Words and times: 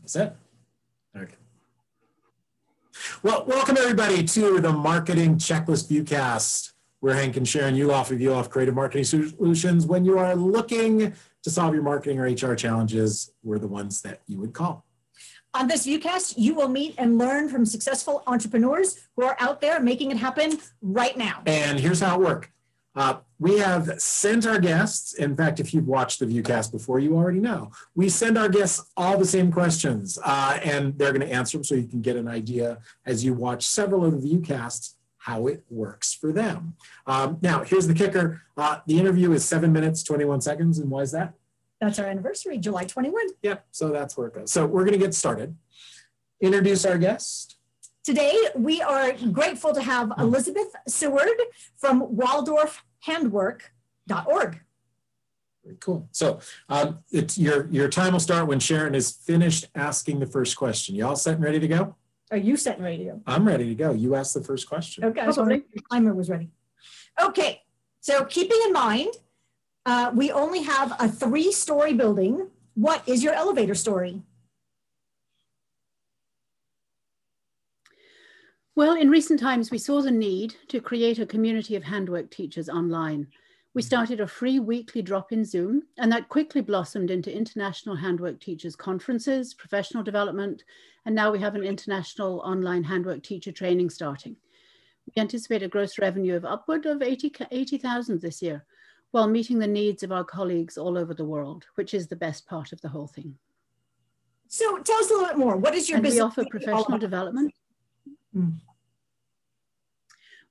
That's 0.00 0.16
it. 0.16 0.36
Okay. 1.16 1.34
Well, 3.22 3.44
welcome 3.46 3.76
everybody 3.76 4.24
to 4.24 4.60
the 4.60 4.72
Marketing 4.72 5.36
Checklist 5.36 5.90
Viewcast. 5.90 6.72
We're 7.00 7.14
Hank 7.14 7.36
and 7.36 7.46
Sharyn 7.46 7.76
Yuloff 7.76 8.10
of 8.10 8.18
Yuloff 8.18 8.50
Creative 8.50 8.74
Marketing 8.74 9.04
Solutions. 9.04 9.86
When 9.86 10.04
you 10.04 10.18
are 10.18 10.34
looking 10.34 11.14
to 11.42 11.50
solve 11.50 11.74
your 11.74 11.82
marketing 11.82 12.18
or 12.18 12.24
HR 12.24 12.54
challenges, 12.54 13.32
we're 13.42 13.58
the 13.58 13.68
ones 13.68 14.02
that 14.02 14.20
you 14.26 14.38
would 14.38 14.52
call. 14.52 14.84
On 15.54 15.66
this 15.66 15.86
viewcast, 15.86 16.34
you 16.36 16.54
will 16.54 16.68
meet 16.68 16.94
and 16.98 17.18
learn 17.18 17.48
from 17.48 17.64
successful 17.64 18.22
entrepreneurs 18.26 19.08
who 19.16 19.24
are 19.24 19.36
out 19.40 19.60
there 19.60 19.80
making 19.80 20.10
it 20.10 20.16
happen 20.16 20.58
right 20.80 21.16
now. 21.16 21.42
And 21.46 21.80
here's 21.80 22.00
how 22.00 22.20
it 22.20 22.24
works. 22.24 22.48
Uh, 22.96 23.18
we 23.38 23.58
have 23.58 24.00
sent 24.00 24.46
our 24.46 24.58
guests, 24.58 25.14
in 25.14 25.36
fact, 25.36 25.60
if 25.60 25.72
you've 25.72 25.86
watched 25.86 26.18
the 26.18 26.26
Viewcast 26.26 26.72
before, 26.72 26.98
you 26.98 27.16
already 27.16 27.38
know, 27.38 27.70
we 27.94 28.08
send 28.08 28.36
our 28.36 28.48
guests 28.48 28.90
all 28.96 29.16
the 29.16 29.24
same 29.24 29.52
questions 29.52 30.18
uh, 30.24 30.58
and 30.64 30.98
they're 30.98 31.12
going 31.12 31.26
to 31.26 31.32
answer 31.32 31.56
them 31.56 31.64
so 31.64 31.74
you 31.74 31.86
can 31.86 32.02
get 32.02 32.16
an 32.16 32.26
idea 32.26 32.78
as 33.06 33.24
you 33.24 33.32
watch 33.32 33.64
several 33.64 34.04
of 34.04 34.12
the 34.12 34.18
Viewcasts 34.28 34.96
how 35.18 35.46
it 35.46 35.62
works 35.68 36.14
for 36.14 36.32
them. 36.32 36.74
Um, 37.06 37.38
now, 37.42 37.62
here's 37.62 37.86
the 37.86 37.94
kicker. 37.94 38.42
Uh, 38.56 38.80
the 38.86 38.98
interview 38.98 39.32
is 39.32 39.44
seven 39.44 39.70
minutes, 39.72 40.02
21 40.02 40.40
seconds. 40.40 40.78
And 40.78 40.90
why 40.90 41.02
is 41.02 41.12
that? 41.12 41.34
That's 41.80 41.98
our 41.98 42.06
anniversary, 42.06 42.58
July 42.58 42.84
21. 42.84 43.20
Yep, 43.42 43.66
so 43.70 43.90
that's 43.90 44.16
where 44.16 44.28
it 44.28 44.34
goes. 44.34 44.50
So 44.50 44.66
we're 44.66 44.84
going 44.84 44.98
to 44.98 45.04
get 45.04 45.14
started. 45.14 45.56
Introduce 46.40 46.84
our 46.84 46.98
guest. 46.98 47.56
Today, 48.02 48.34
we 48.56 48.80
are 48.80 49.12
grateful 49.30 49.74
to 49.74 49.82
have 49.82 50.10
Elizabeth 50.18 50.74
Seward 50.88 51.38
from 51.76 52.16
WaldorfHandwork.org. 52.16 54.60
Very 55.62 55.76
cool. 55.80 56.08
So 56.10 56.40
um, 56.70 57.00
it's 57.12 57.36
your, 57.36 57.68
your 57.70 57.90
time 57.90 58.14
will 58.14 58.20
start 58.20 58.46
when 58.46 58.58
Sharyn 58.58 58.94
is 58.94 59.12
finished 59.12 59.66
asking 59.74 60.20
the 60.20 60.26
first 60.26 60.56
question. 60.56 60.94
You 60.94 61.06
all 61.06 61.16
set 61.16 61.34
and 61.34 61.44
ready 61.44 61.60
to 61.60 61.68
go? 61.68 61.96
Are 62.30 62.38
you 62.38 62.56
set 62.56 62.76
and 62.76 62.84
ready 62.84 62.96
to 62.98 63.04
go? 63.04 63.20
I'm 63.26 63.46
ready 63.46 63.66
to 63.66 63.74
go. 63.74 63.92
You 63.92 64.14
asked 64.14 64.32
the 64.32 64.42
first 64.42 64.66
question. 64.66 65.04
Okay, 65.04 65.20
I 65.20 65.26
the 65.26 65.62
timer 65.92 66.14
was 66.14 66.30
ready. 66.30 66.48
Okay, 67.22 67.60
so 68.00 68.24
keeping 68.24 68.58
in 68.64 68.72
mind, 68.72 69.12
uh, 69.84 70.10
we 70.14 70.32
only 70.32 70.62
have 70.62 70.96
a 70.98 71.08
three-story 71.08 71.92
building. 71.92 72.48
What 72.74 73.06
is 73.06 73.22
your 73.22 73.34
elevator 73.34 73.74
story? 73.74 74.22
Well, 78.76 78.94
in 78.94 79.10
recent 79.10 79.40
times, 79.40 79.70
we 79.70 79.78
saw 79.78 80.00
the 80.00 80.10
need 80.10 80.54
to 80.68 80.80
create 80.80 81.18
a 81.18 81.26
community 81.26 81.74
of 81.74 81.82
handwork 81.82 82.30
teachers 82.30 82.68
online. 82.68 83.26
We 83.74 83.82
mm-hmm. 83.82 83.86
started 83.86 84.20
a 84.20 84.26
free 84.26 84.60
weekly 84.60 85.02
drop 85.02 85.32
in 85.32 85.44
Zoom, 85.44 85.82
and 85.98 86.10
that 86.12 86.28
quickly 86.28 86.60
blossomed 86.60 87.10
into 87.10 87.36
international 87.36 87.96
handwork 87.96 88.40
teachers 88.40 88.76
conferences, 88.76 89.54
professional 89.54 90.04
development, 90.04 90.62
and 91.04 91.14
now 91.14 91.32
we 91.32 91.40
have 91.40 91.56
an 91.56 91.64
international 91.64 92.40
online 92.40 92.84
handwork 92.84 93.22
teacher 93.24 93.50
training 93.50 93.90
starting. 93.90 94.36
We 95.06 95.20
anticipate 95.20 95.64
a 95.64 95.68
gross 95.68 95.98
revenue 95.98 96.36
of 96.36 96.44
upward 96.44 96.86
of 96.86 97.02
80,000 97.02 97.48
80, 97.50 98.18
this 98.18 98.40
year, 98.40 98.64
while 99.10 99.26
meeting 99.26 99.58
the 99.58 99.66
needs 99.66 100.04
of 100.04 100.12
our 100.12 100.24
colleagues 100.24 100.78
all 100.78 100.96
over 100.96 101.12
the 101.12 101.24
world, 101.24 101.66
which 101.74 101.92
is 101.92 102.06
the 102.06 102.16
best 102.16 102.46
part 102.46 102.72
of 102.72 102.80
the 102.82 102.88
whole 102.88 103.08
thing. 103.08 103.36
So 104.46 104.78
tell 104.78 104.98
us 104.98 105.10
a 105.10 105.14
little 105.14 105.28
bit 105.28 105.38
more. 105.38 105.56
What 105.56 105.74
is 105.74 105.88
your 105.88 105.96
and 105.96 106.04
business? 106.04 106.20
We 106.20 106.42
offer 106.42 106.44
professional 106.50 106.98
development. 106.98 107.52
Mm. 108.36 108.54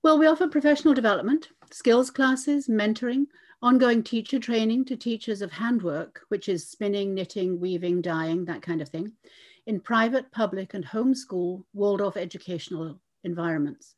Well, 0.02 0.18
we 0.18 0.28
offer 0.28 0.48
professional 0.48 0.94
development, 0.94 1.50
skills 1.72 2.10
classes, 2.10 2.68
mentoring, 2.68 3.26
ongoing 3.62 4.02
teacher 4.02 4.40
training 4.40 4.86
to 4.86 4.96
teachers 4.96 5.42
of 5.42 5.52
handwork, 5.52 6.22
which 6.30 6.48
is 6.48 6.68
spinning, 6.68 7.14
knitting, 7.14 7.60
weaving, 7.60 8.02
dyeing, 8.02 8.46
that 8.46 8.62
kind 8.62 8.82
of 8.82 8.88
thing, 8.90 9.12
in 9.66 9.80
private, 9.80 10.32
public, 10.32 10.74
and 10.74 10.86
homeschool 10.86 11.64
Waldorf 11.74 12.16
educational 12.16 13.00
environments. 13.24 13.94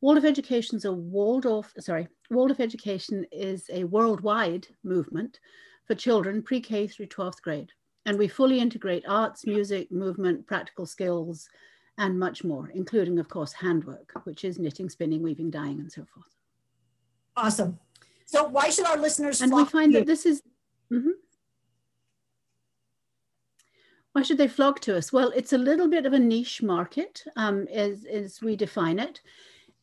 Waldorf 0.00 0.24
Education 0.24 0.76
is 0.76 0.84
a 0.84 0.92
Waldorf, 0.92 1.72
sorry, 1.80 2.08
Waldorf 2.30 2.60
Education 2.60 3.26
is 3.32 3.68
a 3.72 3.84
worldwide 3.84 4.66
movement 4.84 5.40
for 5.86 5.94
children 5.94 6.42
pre-K 6.42 6.86
through 6.86 7.06
12th 7.06 7.42
grade. 7.42 7.72
And 8.06 8.18
we 8.18 8.28
fully 8.28 8.60
integrate 8.60 9.04
arts, 9.08 9.46
music, 9.46 9.90
movement, 9.90 10.46
practical 10.46 10.84
skills, 10.84 11.48
and 11.98 12.18
much 12.18 12.44
more, 12.44 12.70
including, 12.74 13.18
of 13.18 13.28
course, 13.28 13.52
handwork, 13.52 14.12
which 14.24 14.44
is 14.44 14.58
knitting, 14.58 14.88
spinning, 14.88 15.22
weaving, 15.22 15.50
dyeing, 15.50 15.78
and 15.78 15.90
so 15.90 16.04
forth. 16.04 16.34
Awesome. 17.36 17.78
So 18.26 18.44
why 18.44 18.70
should 18.70 18.86
our 18.86 18.96
listeners? 18.96 19.40
And 19.40 19.52
we 19.52 19.64
find 19.64 19.94
that 19.94 20.06
this 20.06 20.26
is. 20.26 20.42
Mm 20.90 21.02
-hmm. 21.02 21.12
Why 24.12 24.22
should 24.22 24.38
they 24.38 24.48
flock 24.48 24.80
to 24.80 24.96
us? 24.96 25.12
Well, 25.12 25.32
it's 25.34 25.52
a 25.52 25.58
little 25.58 25.88
bit 25.88 26.06
of 26.06 26.12
a 26.12 26.18
niche 26.18 26.62
market, 26.62 27.24
um, 27.34 27.66
as, 27.66 28.04
as 28.04 28.40
we 28.40 28.56
define 28.56 29.00
it. 29.00 29.20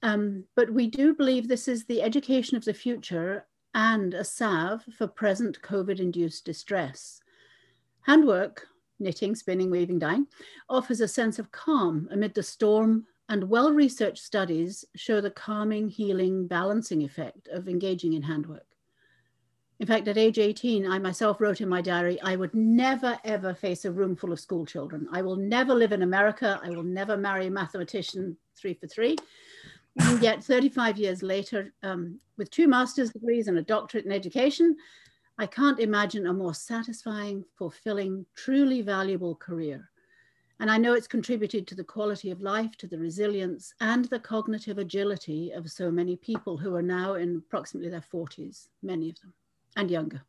Um, 0.03 0.45
but 0.55 0.73
we 0.73 0.87
do 0.87 1.13
believe 1.13 1.47
this 1.47 1.67
is 1.67 1.85
the 1.85 2.01
education 2.01 2.57
of 2.57 2.63
the 2.63 2.73
future 2.73 3.45
and 3.73 4.13
a 4.13 4.23
salve 4.23 4.83
for 4.97 5.07
present 5.07 5.61
COVID-induced 5.61 6.45
distress. 6.45 7.21
Handwork 8.07 8.67
knitting, 9.01 9.35
spinning, 9.35 9.69
weaving, 9.69 9.99
dyeing, 9.99 10.27
offers 10.69 11.01
a 11.01 11.07
sense 11.07 11.39
of 11.39 11.51
calm 11.51 12.07
amid 12.11 12.33
the 12.33 12.43
storm, 12.43 13.05
and 13.29 13.49
well 13.49 13.73
researched 13.73 14.23
studies 14.23 14.85
show 14.95 15.19
the 15.21 15.31
calming, 15.31 15.89
healing, 15.89 16.47
balancing 16.47 17.01
effect 17.01 17.47
of 17.49 17.67
engaging 17.67 18.13
in 18.13 18.21
handwork. 18.21 18.65
In 19.81 19.87
fact, 19.87 20.07
at 20.07 20.17
age 20.17 20.37
18, 20.37 20.85
I 20.85 20.99
myself 20.99 21.41
wrote 21.41 21.59
in 21.59 21.67
my 21.67 21.81
diary, 21.81 22.21
I 22.21 22.35
would 22.35 22.53
never 22.53 23.17
ever 23.23 23.55
face 23.55 23.83
a 23.83 23.91
room 23.91 24.15
full 24.15 24.31
of 24.31 24.39
school 24.39 24.63
children. 24.63 25.07
I 25.11 25.23
will 25.23 25.37
never 25.37 25.73
live 25.73 25.91
in 25.91 26.03
America. 26.03 26.59
I 26.63 26.69
will 26.69 26.83
never 26.83 27.17
marry 27.17 27.47
a 27.47 27.51
mathematician 27.51 28.37
three 28.55 28.75
for 28.75 28.85
three. 28.85 29.17
And 29.99 30.21
yet 30.21 30.43
35 30.43 30.97
years 30.97 31.23
later, 31.23 31.73
um, 31.81 32.19
with 32.37 32.51
two 32.51 32.67
master's 32.67 33.09
degrees 33.09 33.47
and 33.47 33.57
a 33.57 33.63
doctorate 33.63 34.05
in 34.05 34.11
education, 34.11 34.77
I 35.37 35.45
can't 35.45 35.79
imagine 35.79 36.27
a 36.27 36.33
more 36.33 36.53
satisfying, 36.53 37.43
fulfilling, 37.57 38.25
truly 38.35 38.81
valuable 38.81 39.35
career. 39.35 39.89
And 40.59 40.69
I 40.69 40.77
know 40.77 40.93
it's 40.93 41.07
contributed 41.07 41.65
to 41.67 41.75
the 41.75 41.83
quality 41.83 42.29
of 42.29 42.41
life, 42.41 42.77
to 42.77 42.87
the 42.87 42.99
resilience, 42.99 43.73
and 43.81 44.05
the 44.05 44.19
cognitive 44.19 44.77
agility 44.77 45.51
of 45.51 45.71
so 45.71 45.89
many 45.89 46.15
people 46.15 46.55
who 46.55 46.75
are 46.75 46.83
now 46.83 47.15
in 47.15 47.37
approximately 47.37 47.89
their 47.89 48.03
40s, 48.13 48.67
many 48.83 49.09
of 49.09 49.19
them, 49.21 49.33
and 49.75 49.89
younger. 49.89 50.21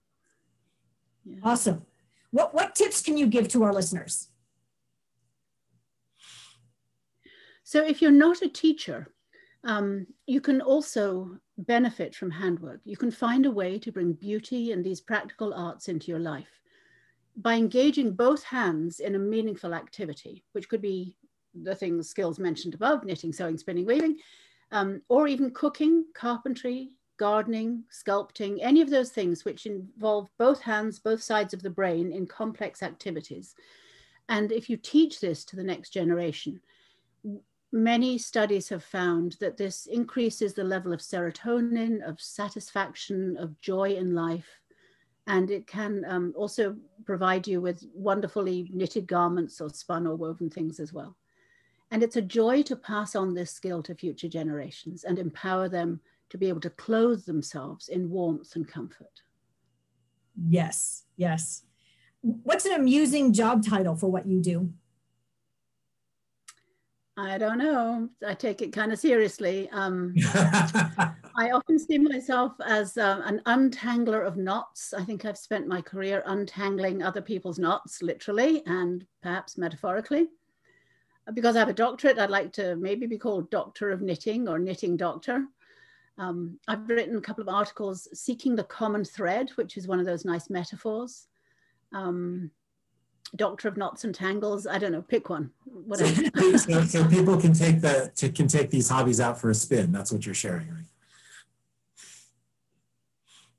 Yeah. 1.26 1.36
Awesome. 1.44 1.84
What, 2.30 2.54
what 2.54 2.74
tips 2.74 3.02
can 3.02 3.18
you 3.18 3.26
give 3.26 3.48
to 3.48 3.62
our 3.62 3.74
listeners? 3.74 4.28
So, 7.62 7.84
if 7.84 8.00
you're 8.00 8.10
not 8.10 8.40
a 8.40 8.48
teacher, 8.48 9.12
um, 9.64 10.06
you 10.26 10.40
can 10.40 10.60
also 10.60 11.38
benefit 11.58 12.14
from 12.14 12.30
handwork. 12.30 12.80
You 12.84 12.96
can 12.96 13.10
find 13.10 13.46
a 13.46 13.50
way 13.50 13.78
to 13.78 13.92
bring 13.92 14.12
beauty 14.12 14.72
and 14.72 14.84
these 14.84 15.00
practical 15.00 15.52
arts 15.54 15.88
into 15.88 16.10
your 16.10 16.20
life 16.20 16.60
by 17.36 17.54
engaging 17.54 18.12
both 18.12 18.42
hands 18.42 19.00
in 19.00 19.14
a 19.14 19.18
meaningful 19.18 19.74
activity, 19.74 20.44
which 20.52 20.68
could 20.68 20.82
be 20.82 21.16
the 21.54 21.74
things, 21.74 22.08
skills 22.08 22.38
mentioned 22.38 22.74
above, 22.74 23.04
knitting, 23.04 23.32
sewing, 23.32 23.58
spinning, 23.58 23.86
weaving, 23.86 24.16
um, 24.70 25.02
or 25.08 25.28
even 25.28 25.50
cooking, 25.50 26.04
carpentry, 26.14 26.90
gardening, 27.18 27.84
sculpting, 27.90 28.58
any 28.60 28.80
of 28.80 28.90
those 28.90 29.10
things 29.10 29.44
which 29.44 29.66
involve 29.66 30.28
both 30.38 30.60
hands, 30.60 30.98
both 30.98 31.22
sides 31.22 31.54
of 31.54 31.62
the 31.62 31.70
brain 31.70 32.12
in 32.12 32.26
complex 32.26 32.82
activities. 32.82 33.54
And 34.28 34.50
if 34.50 34.70
you 34.70 34.76
teach 34.76 35.20
this 35.20 35.44
to 35.46 35.56
the 35.56 35.64
next 35.64 35.90
generation, 35.90 36.60
many 37.72 38.18
studies 38.18 38.68
have 38.68 38.84
found 38.84 39.36
that 39.40 39.56
this 39.56 39.86
increases 39.86 40.52
the 40.52 40.64
level 40.64 40.92
of 40.92 41.00
serotonin, 41.00 42.06
of 42.06 42.20
satisfaction, 42.20 43.36
of 43.38 43.58
joy 43.60 43.94
in 43.94 44.14
life. 44.14 44.60
And 45.26 45.50
it 45.50 45.66
can 45.66 46.04
um, 46.06 46.34
also 46.36 46.76
provide 47.06 47.46
you 47.46 47.60
with 47.60 47.84
wonderfully 47.94 48.70
knitted 48.72 49.06
garments 49.06 49.60
or 49.60 49.70
spun 49.70 50.06
or 50.06 50.16
woven 50.16 50.50
things 50.50 50.80
as 50.80 50.92
well. 50.92 51.16
And 51.90 52.02
it's 52.02 52.16
a 52.16 52.22
joy 52.22 52.62
to 52.64 52.76
pass 52.76 53.14
on 53.14 53.34
this 53.34 53.50
skill 53.50 53.82
to 53.84 53.94
future 53.94 54.28
generations 54.28 55.04
and 55.04 55.18
empower 55.18 55.68
them 55.68 56.00
to 56.30 56.38
be 56.38 56.48
able 56.48 56.60
to 56.62 56.70
clothe 56.70 57.24
themselves 57.24 57.88
in 57.88 58.10
warmth 58.10 58.56
and 58.56 58.66
comfort. 58.66 59.22
Yes, 60.48 61.04
yes. 61.16 61.62
What's 62.22 62.64
an 62.64 62.72
amusing 62.72 63.32
job 63.32 63.64
title 63.66 63.96
for 63.96 64.10
what 64.10 64.26
you 64.26 64.40
do? 64.40 64.72
I 67.16 67.36
don't 67.36 67.58
know. 67.58 68.08
I 68.26 68.32
take 68.32 68.62
it 68.62 68.72
kind 68.72 68.90
of 68.90 68.98
seriously. 68.98 69.68
Um, 69.70 70.14
I 70.34 71.50
often 71.52 71.78
see 71.78 71.98
myself 71.98 72.54
as 72.64 72.96
uh, 72.96 73.20
an 73.24 73.42
untangler 73.44 74.26
of 74.26 74.38
knots. 74.38 74.94
I 74.94 75.04
think 75.04 75.24
I've 75.24 75.36
spent 75.36 75.68
my 75.68 75.82
career 75.82 76.22
untangling 76.26 77.02
other 77.02 77.20
people's 77.20 77.58
knots, 77.58 78.02
literally 78.02 78.62
and 78.64 79.04
perhaps 79.22 79.58
metaphorically. 79.58 80.28
Because 81.34 81.54
I 81.54 81.60
have 81.60 81.68
a 81.68 81.74
doctorate, 81.74 82.18
I'd 82.18 82.30
like 82.30 82.52
to 82.54 82.76
maybe 82.76 83.06
be 83.06 83.18
called 83.18 83.50
Doctor 83.50 83.90
of 83.90 84.00
Knitting 84.00 84.48
or 84.48 84.58
Knitting 84.58 84.96
Doctor. 84.96 85.44
Um, 86.16 86.58
I've 86.66 86.88
written 86.88 87.16
a 87.16 87.20
couple 87.20 87.42
of 87.42 87.48
articles 87.48 88.08
seeking 88.14 88.56
the 88.56 88.64
common 88.64 89.04
thread, 89.04 89.50
which 89.56 89.76
is 89.76 89.86
one 89.86 90.00
of 90.00 90.06
those 90.06 90.24
nice 90.24 90.48
metaphors. 90.48 91.28
Um, 91.92 92.50
Doctor 93.36 93.68
of 93.68 93.76
Knots 93.76 94.04
and 94.04 94.14
Tangles. 94.14 94.66
I 94.66 94.78
don't 94.78 94.92
know, 94.92 95.02
pick 95.02 95.30
one. 95.30 95.50
Whatever. 95.64 96.58
so, 96.58 96.84
so 96.84 97.08
people 97.08 97.40
can 97.40 97.52
take 97.52 97.80
the 97.80 98.12
to, 98.16 98.28
can 98.28 98.48
take 98.48 98.70
these 98.70 98.88
hobbies 98.88 99.20
out 99.20 99.40
for 99.40 99.50
a 99.50 99.54
spin. 99.54 99.92
That's 99.92 100.12
what 100.12 100.26
you're 100.26 100.34
sharing, 100.34 100.68
right? 100.68 100.84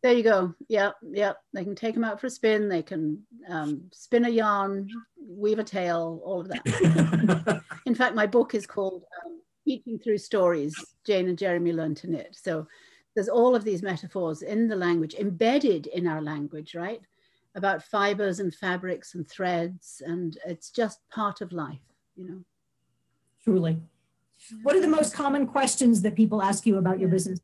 There 0.04 0.14
you 0.14 0.24
go. 0.24 0.54
Yep, 0.68 0.96
yep. 1.14 1.38
They 1.54 1.64
can 1.64 1.75
take 1.75 1.96
them 1.96 2.04
out 2.04 2.20
for 2.20 2.28
a 2.28 2.30
spin. 2.30 2.68
They 2.68 2.84
can 2.84 3.24
um, 3.48 3.84
spin 3.94 4.25
a 4.25 4.30
yarn, 4.30 4.90
weave 5.25 5.60
a 5.60 5.64
tale, 5.64 6.22
all 6.25 6.42
of 6.42 6.50
that. 6.50 7.64
In 7.86 7.96
fact, 7.96 8.14
my 8.14 8.28
book 8.28 8.54
is 8.54 8.68
called 8.68 9.06
um, 9.25 9.40
Teaching 9.66 9.98
Through 9.98 10.18
Stories. 10.18 10.75
Jane 11.06 11.30
and 11.30 11.38
Jeremy 11.38 11.72
learn 11.72 11.96
to 11.96 12.10
knit. 12.10 12.36
So 12.40 12.68
there's 13.16 13.30
all 13.30 13.56
of 13.56 13.64
these 13.64 13.81
metaphors 13.81 14.42
in 14.42 14.68
the 14.68 14.75
language, 14.75 15.16
embedded 15.16 15.88
in 15.88 16.06
our 16.06 16.22
language, 16.22 16.75
right? 16.75 17.02
About 17.55 17.83
fibers 17.83 18.39
and 18.39 18.53
fabrics 18.53 19.13
and 19.13 19.27
threads, 19.29 20.01
and 20.05 20.38
it's 20.45 20.71
just 20.71 21.00
part 21.09 21.41
of 21.41 21.51
life, 21.51 21.85
you 22.15 22.27
know. 22.27 22.39
Truly. 23.44 23.77
What 24.63 24.75
are 24.75 24.81
the 24.81 24.88
most 24.88 25.13
common 25.13 25.47
questions 25.47 26.01
that 26.01 26.15
people 26.15 26.41
ask 26.41 26.65
you 26.65 26.77
about 26.77 27.00
your 27.00 27.09
business? 27.09 27.39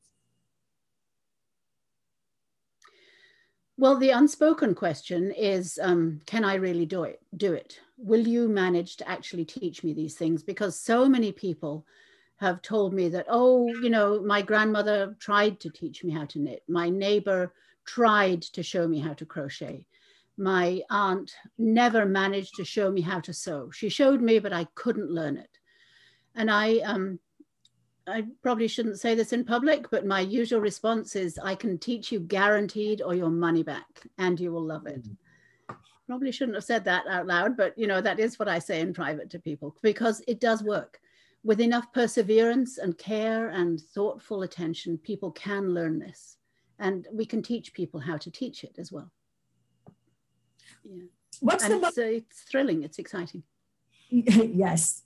Well, 3.77 3.97
the 3.97 4.09
unspoken 4.09 4.75
question 4.75 5.31
is, 5.31 5.79
um, 5.81 6.19
can 6.25 6.43
I 6.43 6.55
really 6.55 6.85
do 6.85 7.03
it? 7.03 7.21
Do 7.37 7.53
it? 7.53 7.79
Will 7.97 8.27
you 8.27 8.49
manage 8.49 8.97
to 8.97 9.07
actually 9.07 9.45
teach 9.45 9.85
me 9.85 9.93
these 9.93 10.15
things? 10.15 10.43
Because 10.43 10.77
so 10.77 11.07
many 11.07 11.31
people 11.31 11.85
have 12.37 12.61
told 12.61 12.93
me 12.93 13.07
that, 13.09 13.25
oh, 13.29 13.67
you 13.81 13.89
know, 13.89 14.21
my 14.21 14.41
grandmother 14.41 15.15
tried 15.19 15.61
to 15.61 15.69
teach 15.69 16.03
me 16.03 16.11
how 16.11 16.25
to 16.25 16.39
knit. 16.39 16.63
My 16.67 16.89
neighbor 16.89 17.53
tried 17.85 18.41
to 18.41 18.63
show 18.63 18.85
me 18.85 18.99
how 18.99 19.13
to 19.13 19.25
crochet. 19.25 19.85
My 20.39 20.81
aunt 20.89 21.35
never 21.57 22.05
managed 22.05 22.55
to 22.55 22.63
show 22.63 22.89
me 22.89 23.01
how 23.01 23.19
to 23.19 23.33
sew. 23.33 23.71
She 23.71 23.89
showed 23.89 24.21
me, 24.21 24.39
but 24.39 24.53
I 24.53 24.67
couldn't 24.73 25.11
learn 25.11 25.35
it. 25.35 25.49
And 26.33 26.49
I 26.49 26.77
um, 26.77 27.19
I 28.07 28.23
probably 28.41 28.69
shouldn't 28.69 29.01
say 29.01 29.15
this 29.15 29.33
in 29.33 29.43
public, 29.43 29.89
but 29.91 30.05
my 30.05 30.21
usual 30.21 30.61
response 30.61 31.17
is 31.17 31.37
I 31.37 31.55
can 31.55 31.77
teach 31.77 32.09
you 32.09 32.21
guaranteed 32.21 33.01
or 33.01 33.13
your 33.13 33.29
money 33.29 33.63
back 33.63 34.07
and 34.17 34.39
you 34.39 34.53
will 34.53 34.63
love 34.63 34.87
it. 34.87 35.05
Probably 36.07 36.31
shouldn't 36.31 36.55
have 36.55 36.63
said 36.63 36.85
that 36.85 37.05
out 37.07 37.27
loud, 37.27 37.57
but 37.57 37.77
you 37.77 37.85
know, 37.85 37.99
that 37.99 38.19
is 38.19 38.39
what 38.39 38.47
I 38.47 38.59
say 38.59 38.79
in 38.79 38.93
private 38.93 39.29
to 39.31 39.39
people 39.39 39.75
because 39.81 40.23
it 40.25 40.39
does 40.39 40.63
work. 40.63 41.01
With 41.43 41.59
enough 41.59 41.91
perseverance 41.93 42.77
and 42.77 42.97
care 42.97 43.49
and 43.49 43.79
thoughtful 43.79 44.43
attention, 44.43 44.97
people 44.99 45.31
can 45.31 45.73
learn 45.73 45.99
this. 45.99 46.37
And 46.79 47.07
we 47.11 47.25
can 47.25 47.43
teach 47.43 47.73
people 47.73 47.99
how 47.99 48.15
to 48.15 48.31
teach 48.31 48.63
it 48.63 48.75
as 48.79 48.89
well. 48.89 49.11
Yeah. 50.83 51.03
What's 51.41 51.63
and 51.63 51.81
the 51.81 51.87
it's, 51.87 51.97
uh, 51.97 52.01
it's 52.01 52.41
thrilling, 52.41 52.83
it's 52.83 52.99
exciting. 52.99 53.43
yes. 54.09 55.03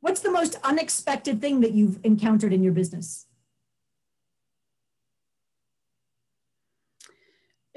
What's 0.00 0.20
the 0.20 0.30
most 0.30 0.56
unexpected 0.64 1.40
thing 1.40 1.60
that 1.60 1.72
you've 1.72 1.98
encountered 2.04 2.52
in 2.52 2.62
your 2.62 2.72
business? 2.72 3.26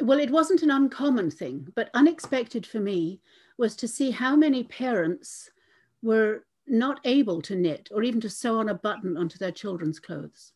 Well, 0.02 0.20
it 0.20 0.32
wasn't 0.32 0.64
an 0.64 0.72
uncommon 0.72 1.32
thing, 1.32 1.68
but 1.76 1.90
unexpected 1.94 2.66
for 2.66 2.80
me 2.80 3.22
was 3.58 3.76
to 3.78 3.88
see 3.88 4.12
how 4.12 4.36
many 4.36 4.64
parents 4.64 5.50
were 6.02 6.46
not 6.68 7.00
able 7.06 7.42
to 7.44 7.56
knit 7.56 7.90
or 7.94 8.04
even 8.04 8.20
to 8.22 8.30
sew 8.30 8.60
on 8.60 8.70
a 8.70 8.74
button 8.74 9.16
onto 9.16 9.38
their 9.38 9.52
children's 9.52 10.00
clothes. 10.00 10.52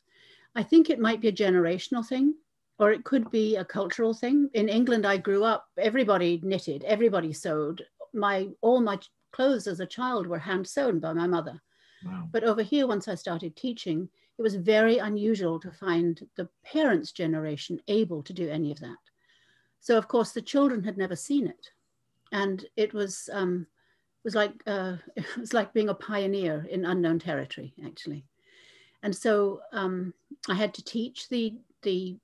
I 0.55 0.63
think 0.63 0.89
it 0.89 0.99
might 0.99 1.21
be 1.21 1.27
a 1.27 1.33
generational 1.33 2.05
thing, 2.05 2.33
or 2.79 2.91
it 2.91 3.03
could 3.03 3.29
be 3.29 3.57
a 3.57 3.65
cultural 3.65 4.13
thing. 4.13 4.49
In 4.53 4.69
England, 4.69 5.05
I 5.05 5.17
grew 5.17 5.43
up, 5.43 5.67
everybody 5.77 6.39
knitted, 6.43 6.83
everybody 6.85 7.33
sewed. 7.33 7.85
My 8.13 8.47
all 8.61 8.81
my 8.81 8.99
clothes 9.31 9.67
as 9.67 9.81
a 9.81 9.85
child 9.85 10.25
were 10.25 10.39
hand 10.39 10.65
sewn 10.65 10.99
by 10.99 11.13
my 11.13 11.27
mother. 11.27 11.61
Wow. 12.05 12.29
But 12.31 12.45
over 12.45 12.63
here, 12.63 12.87
once 12.87 13.07
I 13.07 13.15
started 13.15 13.55
teaching, 13.55 14.09
it 14.37 14.41
was 14.41 14.55
very 14.55 14.97
unusual 14.97 15.59
to 15.59 15.71
find 15.71 16.25
the 16.37 16.47
parents' 16.63 17.11
generation 17.11 17.81
able 17.89 18.23
to 18.23 18.33
do 18.33 18.49
any 18.49 18.71
of 18.71 18.79
that. 18.79 18.97
So 19.81 19.97
of 19.97 20.07
course, 20.07 20.31
the 20.31 20.41
children 20.41 20.83
had 20.83 20.97
never 20.97 21.15
seen 21.15 21.47
it, 21.47 21.71
and 22.31 22.65
it 22.77 22.93
was 22.93 23.29
um, 23.33 23.67
was 24.23 24.35
like 24.35 24.63
uh, 24.65 24.95
it 25.17 25.25
was 25.37 25.53
like 25.53 25.73
being 25.73 25.89
a 25.89 25.93
pioneer 25.93 26.65
in 26.69 26.85
unknown 26.85 27.19
territory, 27.19 27.73
actually. 27.85 28.23
And 29.03 29.15
so 29.15 29.61
um, 29.73 30.13
I 30.47 30.55
had 30.55 30.73
to 30.75 30.83
teach 30.83 31.27
the 31.27 31.55
the 31.81 32.17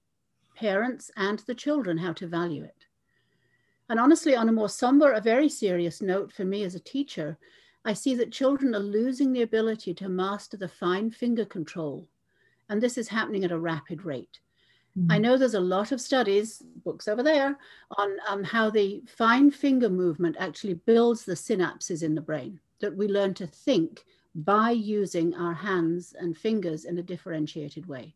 parents 0.56 1.12
and 1.16 1.40
the 1.40 1.56
children 1.56 1.98
how 1.98 2.14
to 2.14 2.28
value 2.28 2.64
it. 2.64 2.86
And 3.90 4.00
honestly, 4.00 4.36
on 4.36 4.50
a 4.50 4.54
more 4.54 4.70
somber, 4.70 5.12
a 5.12 5.22
very 5.22 5.50
serious 5.50 6.02
note 6.02 6.32
for 6.32 6.44
me 6.44 6.64
as 6.64 6.76
a 6.76 6.80
teacher, 6.80 7.38
I 7.84 7.94
see 7.94 8.16
that 8.16 8.32
children 8.32 8.74
are 8.74 8.80
losing 8.80 9.32
the 9.32 9.44
ability 9.44 9.94
to 9.96 10.10
master 10.10 10.58
the 10.58 10.68
fine 10.68 11.12
finger 11.12 11.46
control. 11.46 12.08
And 12.68 12.82
this 12.82 12.98
is 12.98 13.08
happening 13.08 13.44
at 13.44 13.52
a 13.52 13.60
rapid 13.60 14.04
rate. 14.04 14.40
Mm-hmm. 14.98 15.12
I 15.12 15.18
know 15.20 15.38
there's 15.38 15.54
a 15.54 15.60
lot 15.60 15.92
of 15.92 16.02
studies, 16.02 16.64
books 16.84 17.08
over 17.08 17.22
there, 17.22 17.58
on 17.98 18.18
um, 18.28 18.44
how 18.44 18.72
the 18.72 19.04
fine 19.06 19.52
finger 19.52 19.90
movement 19.90 20.36
actually 20.40 20.76
builds 20.76 21.26
the 21.26 21.34
synapses 21.34 22.02
in 22.02 22.16
the 22.16 22.22
brain, 22.22 22.60
that 22.80 22.96
we 22.96 23.08
learn 23.08 23.34
to 23.36 23.46
think 23.46 24.06
by 24.34 24.72
using 24.72 25.36
our 25.36 25.54
hands 25.54 26.16
and 26.20 26.36
fingers 26.38 26.86
in 26.86 26.98
a 26.98 27.04
differentiated 27.04 27.86
way. 27.86 28.16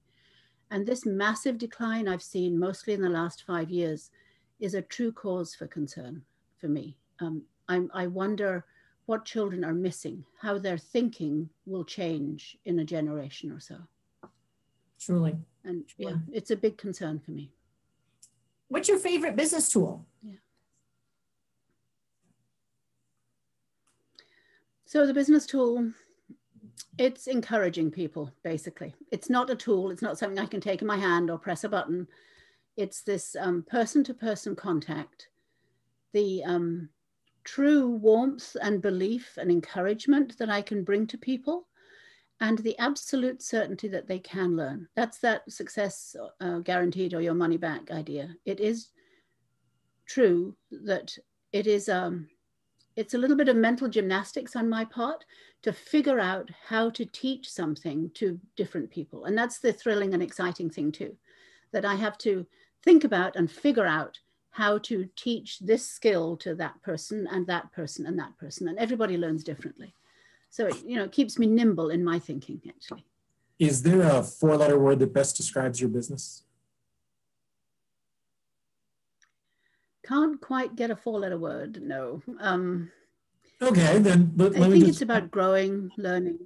And 0.72 0.86
this 0.86 1.06
massive 1.06 1.58
decline 1.58 2.08
I've 2.08 2.22
seen 2.22 2.60
mostly 2.60 2.94
in 2.94 3.02
the 3.02 3.10
last 3.10 3.44
five 3.46 3.70
years 3.70 4.12
is 4.60 4.74
a 4.74 4.82
true 4.82 5.12
cause 5.12 5.56
for 5.56 5.68
concern 5.68 6.22
for 6.60 6.68
me. 6.68 6.96
Um, 7.20 7.44
I, 7.68 7.82
I 7.94 8.08
wonder 8.08 8.66
what 9.06 9.26
children 9.26 9.64
are 9.66 9.74
missing, 9.74 10.24
how 10.40 10.60
their 10.60 10.78
thinking 10.78 11.50
will 11.66 11.84
change 11.84 12.58
in 12.66 12.78
a 12.80 12.86
generation 12.86 13.52
or 13.52 13.60
so. 13.60 13.78
Truly. 15.00 15.36
And 15.64 15.86
yeah, 15.98 16.18
it's 16.32 16.52
a 16.52 16.56
big 16.56 16.78
concern 16.78 17.20
for 17.20 17.32
me. 17.32 17.52
What's 18.68 18.88
your 18.88 19.00
favorite 19.00 19.36
business 19.36 19.72
tool? 19.72 20.06
Yeah. 20.22 20.36
So 24.86 25.08
the 25.08 25.14
business 25.14 25.46
tool, 25.46 25.92
it's 26.98 27.28
encouraging 27.28 27.92
people, 27.92 28.32
basically. 28.44 28.94
It's 29.12 29.30
not 29.30 29.50
a 29.50 29.56
tool. 29.56 29.92
It's 29.92 30.02
not 30.02 30.18
something 30.18 30.40
I 30.40 30.46
can 30.46 30.62
take 30.62 30.82
in 30.82 30.88
my 30.88 30.98
hand 30.98 31.30
or 31.30 31.38
press 31.38 31.64
a 31.64 31.70
button 31.70 32.08
it's 32.80 33.02
this 33.02 33.36
person 33.68 34.06
to 34.06 34.14
person 34.14 34.56
contact, 34.56 35.28
the 36.14 36.42
um, 36.46 36.88
true 37.44 37.90
warmth 37.90 38.56
and 38.62 38.82
belief 38.82 39.38
and 39.38 39.52
encouragement 39.52 40.38
that 40.38 40.50
I 40.50 40.62
can 40.62 40.86
bring 40.86 41.06
to 41.08 41.18
people, 41.18 41.68
and 42.40 42.58
the 42.60 42.80
absolute 42.80 43.42
certainty 43.42 43.90
that 43.90 44.08
they 44.08 44.20
can 44.20 44.56
learn. 44.56 44.88
That's 44.96 45.20
that 45.20 45.52
success 45.52 46.16
uh, 46.40 46.60
guaranteed 46.60 47.14
or 47.14 47.20
your 47.20 47.34
money 47.34 47.58
back 47.58 47.92
idea. 47.92 48.34
It 48.46 48.62
is 48.62 48.92
true 50.06 50.56
that 50.72 51.18
it 51.52 51.68
is 51.68 51.90
um, 51.90 52.30
it's 53.00 53.14
a 53.14 53.18
little 53.18 53.38
bit 53.38 53.50
of 53.50 53.56
mental 53.56 53.88
gymnastics 53.88 54.56
on 54.56 54.70
my 54.70 54.84
part 54.86 55.24
to 55.62 55.72
figure 55.72 56.20
out 56.20 56.50
how 56.68 56.90
to 56.90 57.06
teach 57.06 57.50
something 57.50 58.12
to 58.14 58.40
different 58.56 58.90
people 58.90 59.26
and 59.26 59.38
that's 59.38 59.60
the 59.60 59.74
thrilling 59.74 60.14
and 60.14 60.24
exciting 60.24 60.70
thing 60.70 60.92
too 60.92 61.16
that 61.72 61.86
i 61.86 61.96
have 61.96 62.18
to 62.18 62.46
think 62.84 63.04
about 63.04 63.36
and 63.36 63.52
figure 63.52 63.86
out 63.86 64.20
how 64.52 64.78
to 64.78 65.08
teach 65.16 65.60
this 65.60 65.88
skill 65.88 66.36
to 66.38 66.56
that 66.56 66.82
person 66.82 67.28
and 67.32 67.46
that 67.48 67.72
person 67.72 68.06
and 68.06 68.18
that 68.20 68.38
person. 68.38 68.68
And 68.68 68.78
everybody 68.78 69.18
learns 69.18 69.44
differently. 69.44 69.94
So 70.50 70.68
it, 70.68 70.84
you 70.86 70.96
know, 70.96 71.04
it 71.04 71.12
keeps 71.12 71.38
me 71.38 71.46
nimble 71.46 71.92
in 71.92 72.04
my 72.04 72.20
thinking, 72.20 72.62
actually. 72.68 73.06
Is 73.60 73.84
there 73.84 74.02
a 74.02 74.24
four 74.24 74.58
letter 74.58 74.80
word 74.80 75.00
that 75.00 75.14
best 75.14 75.38
describes 75.38 75.80
your 75.80 75.90
business? 75.90 76.44
Can't 80.10 80.42
quite 80.42 80.76
get 80.76 80.90
a 80.90 80.96
four 80.96 81.20
letter 81.20 81.38
word, 81.38 81.84
no. 81.84 82.24
Um, 82.40 82.92
okay, 83.62 84.00
then 84.00 84.34
let, 84.36 84.56
I 84.56 84.62
think 84.62 84.86
just... 84.86 84.90
it's 84.90 85.02
about 85.04 85.30
growing, 85.30 85.92
learning. 85.98 86.40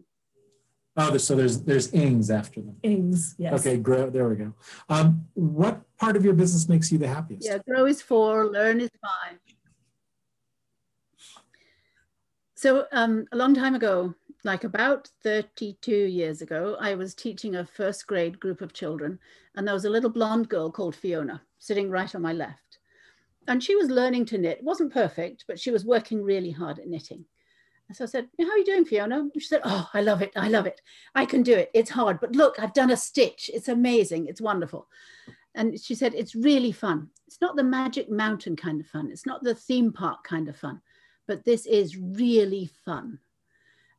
Oh, 0.98 1.16
so 1.16 1.34
there's 1.34 1.62
there's 1.62 1.92
ings 1.94 2.30
after 2.30 2.60
them. 2.60 2.76
Ings, 2.84 3.36
yes. 3.38 3.54
Okay, 3.62 3.78
grow. 3.78 4.10
There 4.10 4.28
we 4.28 4.36
go. 4.36 4.54
Um, 4.90 5.26
what 5.34 5.82
part 5.98 6.18
of 6.18 6.26
your 6.26 6.34
business 6.34 6.68
makes 6.68 6.92
you 6.92 6.98
the 6.98 7.08
happiest? 7.08 7.48
Yeah, 7.48 7.60
grow 7.66 7.86
is 7.86 8.02
four, 8.02 8.48
learn 8.52 8.82
is 8.82 8.92
five. 9.02 9.40
So 12.56 12.86
um, 12.92 13.26
a 13.32 13.38
long 13.38 13.56
time 13.56 13.76
ago, 13.76 14.14
like 14.44 14.66
about 14.66 15.10
32 15.24 15.96
years 15.96 16.42
ago, 16.42 16.76
I 16.82 16.96
was 16.96 17.16
teaching 17.16 17.56
a 17.56 17.66
first 17.66 18.08
grade 18.08 18.42
group 18.42 18.60
of 18.60 18.74
children, 18.74 19.20
and 19.56 19.66
there 19.66 19.74
was 19.74 19.86
a 19.86 19.90
little 19.90 20.10
blonde 20.10 20.50
girl 20.50 20.70
called 20.70 20.98
Fiona 20.98 21.42
sitting 21.60 21.90
right 21.90 22.14
on 22.14 22.22
my 22.22 22.34
left. 22.34 22.73
And 23.48 23.64
she 23.64 23.76
was 23.76 23.90
learning 23.90 24.26
to 24.28 24.38
knit. 24.38 24.60
It 24.60 24.64
wasn't 24.64 24.94
perfect, 24.94 25.46
but 25.48 25.60
she 25.60 25.72
was 25.72 25.86
working 25.86 26.24
really 26.24 26.52
hard 26.52 26.80
at 26.80 26.88
knitting. 26.88 27.26
And 27.88 27.98
So 27.98 28.06
I 28.06 28.08
said, 28.08 28.30
How 28.40 28.50
are 28.50 28.58
you 28.58 28.66
doing, 28.66 28.86
Fiona? 28.86 29.20
And 29.20 29.32
she 29.36 29.48
said, 29.48 29.62
Oh, 29.64 29.90
I 29.94 30.02
love 30.02 30.22
it. 30.22 30.32
I 30.36 30.48
love 30.48 30.66
it. 30.66 30.82
I 31.16 31.26
can 31.26 31.44
do 31.44 31.54
it. 31.54 31.70
It's 31.74 31.90
hard, 31.90 32.20
but 32.20 32.36
look, 32.36 32.60
I've 32.60 32.74
done 32.74 32.92
a 32.92 32.98
stitch. 32.98 33.50
It's 33.54 33.68
amazing. 33.68 34.28
It's 34.28 34.42
wonderful. 34.42 34.88
And 35.56 35.80
she 35.80 35.96
said, 35.96 36.14
It's 36.16 36.36
really 36.36 36.72
fun. 36.72 37.10
It's 37.28 37.42
not 37.42 37.56
the 37.56 37.64
magic 37.64 38.10
mountain 38.10 38.56
kind 38.56 38.80
of 38.80 38.88
fun. 38.88 39.12
It's 39.12 39.26
not 39.26 39.44
the 39.44 39.56
theme 39.56 39.92
park 39.92 40.24
kind 40.24 40.48
of 40.48 40.56
fun, 40.56 40.82
but 41.28 41.44
this 41.44 41.66
is 41.66 41.98
really 41.98 42.70
fun. 42.86 43.20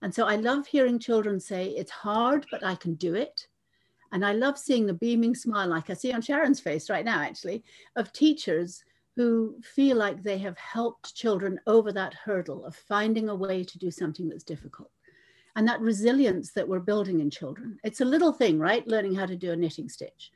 And 0.05 0.15
so 0.15 0.27
I 0.27 0.37
love 0.37 0.67
hearing 0.67 0.99
children 0.99 1.41
say, 1.41 1.69
it's 1.69 1.91
hard, 1.91 2.47
but 2.51 2.63
I 2.63 2.75
can 2.75 2.95
do 2.95 3.15
it. 3.15 3.49
And 4.13 4.25
I 4.25 4.35
love 4.35 4.59
seeing 4.59 4.85
the 4.85 4.93
beaming 4.93 5.35
smile, 5.35 5.67
like 5.69 5.89
I 5.89 5.95
see 5.95 6.13
on 6.13 6.21
Sharyn's 6.21 6.61
face 6.61 6.91
right 6.91 7.07
now, 7.07 7.23
actually, 7.23 7.65
of 7.97 8.13
teachers 8.13 8.85
who 9.16 9.56
feel 9.62 9.97
like 9.97 10.23
they 10.23 10.38
have 10.38 10.59
helped 10.59 11.14
children 11.14 11.61
over 11.66 11.92
that 11.92 12.14
hurdle 12.14 12.64
of 12.64 12.75
finding 12.75 13.28
a 13.28 13.35
way 13.35 13.62
to 13.62 13.78
do 13.78 13.90
something 13.90 14.28
that's 14.28 14.44
difficult. 14.44 14.90
And 15.56 15.68
that 15.68 15.80
resilience 15.80 16.52
that 16.52 16.68
we're 16.68 16.80
building 16.80 17.21
in 17.21 17.30
children. 17.30 17.78
It's 17.85 18.00
a 18.00 18.04
little 18.04 18.33
thing, 18.33 18.59
right? 18.59 18.87
Learning 18.88 19.14
how 19.14 19.26
to 19.26 19.37
do 19.37 19.52
a 19.52 19.56
knitting 19.56 19.88
stitch. 19.88 20.33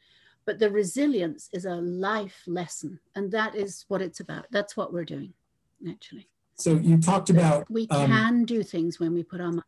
But 0.46 0.60
the 0.60 0.70
resilience 0.70 1.48
is 1.52 1.64
a 1.64 1.74
life 1.74 2.42
lesson. 2.46 3.00
And 3.16 3.32
that 3.32 3.56
is 3.56 3.84
what 3.88 4.00
it's 4.00 4.20
about. 4.20 4.46
That's 4.52 4.76
what 4.76 4.92
we're 4.92 5.04
doing, 5.04 5.34
actually. 5.88 6.28
So 6.54 6.74
you 6.74 6.98
talked 6.98 7.30
about 7.30 7.70
we 7.70 7.86
um, 7.90 8.06
can 8.06 8.44
do 8.44 8.62
things 8.62 8.98
when 8.98 9.12
we 9.12 9.22
put 9.22 9.40
our 9.40 9.52
mind. 9.52 9.62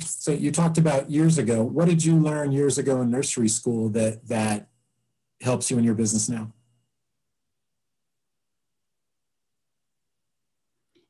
So 0.00 0.32
you 0.32 0.52
talked 0.52 0.76
about 0.76 1.10
years 1.10 1.38
ago. 1.38 1.62
What 1.62 1.88
did 1.88 2.04
you 2.04 2.16
learn 2.16 2.52
years 2.52 2.76
ago 2.76 3.00
in 3.00 3.10
nursery 3.10 3.48
school 3.48 3.88
that 3.90 4.26
that 4.28 4.68
helps 5.40 5.70
you 5.70 5.78
in 5.78 5.84
your 5.84 5.94
business 5.94 6.28
now? 6.28 6.52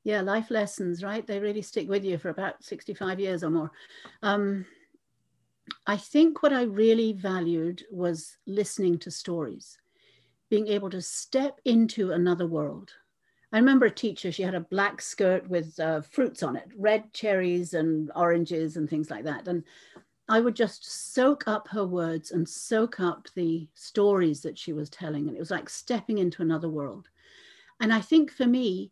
Yeah 0.08 0.22
life 0.22 0.50
lessons 0.50 1.04
right? 1.04 1.26
They 1.26 1.38
really 1.38 1.60
stick 1.60 1.86
with 1.86 2.02
you 2.02 2.16
for 2.16 2.30
about 2.30 2.64
65 2.64 3.20
years 3.20 3.44
or 3.44 3.50
more. 3.50 3.70
Um, 4.22 4.64
i 5.86 5.98
think 5.98 6.42
what 6.42 6.50
i 6.50 6.62
really 6.62 7.12
valued 7.12 7.84
was 7.90 8.38
listening 8.46 8.98
to 8.98 9.10
stories 9.10 9.76
being 10.48 10.66
able 10.66 10.88
to 10.88 11.02
step 11.02 11.60
into 11.66 12.12
another 12.12 12.46
world. 12.46 12.90
I 13.52 13.58
remember 13.58 13.84
a 13.84 13.90
teacher 13.90 14.32
she 14.32 14.42
had 14.42 14.54
a 14.54 14.60
black 14.60 15.02
skirt 15.02 15.46
with 15.50 15.78
uh, 15.78 16.00
fruits 16.00 16.42
on 16.42 16.56
it 16.56 16.68
red 16.74 17.12
cherries 17.12 17.74
and 17.74 18.10
oranges 18.16 18.78
and 18.78 18.88
things 18.88 19.10
like 19.10 19.24
that. 19.24 19.46
And 19.46 19.62
i 20.30 20.40
would 20.40 20.56
just 20.56 21.12
soak 21.14 21.46
up 21.48 21.68
her 21.68 21.86
words 21.86 22.30
and 22.30 22.48
soak 22.48 22.98
up 22.98 23.28
the 23.34 23.68
stories 23.74 24.40
that 24.40 24.58
she 24.58 24.72
was 24.72 24.88
telling. 24.88 25.28
And 25.28 25.36
it 25.36 25.40
was 25.40 25.50
like 25.50 25.68
stepping 25.68 26.16
into 26.16 26.40
another 26.40 26.70
world. 26.70 27.08
And 27.80 27.92
i 27.92 28.00
think 28.00 28.30
for 28.32 28.46
me 28.46 28.90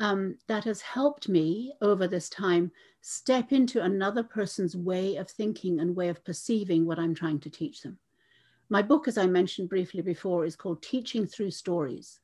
um, 0.00 0.36
that 0.48 0.64
has 0.64 0.80
helped 0.80 1.28
me 1.28 1.72
over 1.80 2.06
this 2.06 2.28
time 2.28 2.70
step 3.00 3.52
into 3.52 3.82
another 3.82 4.22
person's 4.22 4.76
way 4.76 5.16
of 5.16 5.28
thinking 5.28 5.80
and 5.80 5.96
way 5.96 6.08
of 6.08 6.24
perceiving 6.24 6.86
what 6.86 6.98
I'm 6.98 7.14
trying 7.14 7.40
to 7.40 7.50
teach 7.50 7.82
them. 7.82 7.98
My 8.68 8.80
book, 8.80 9.06
as 9.06 9.18
I 9.18 9.26
mentioned 9.26 9.68
briefly 9.68 10.02
before, 10.02 10.44
is 10.44 10.56
called 10.56 10.82
Teaching 10.82 11.26
Through 11.26 11.50
Stories. 11.50 12.20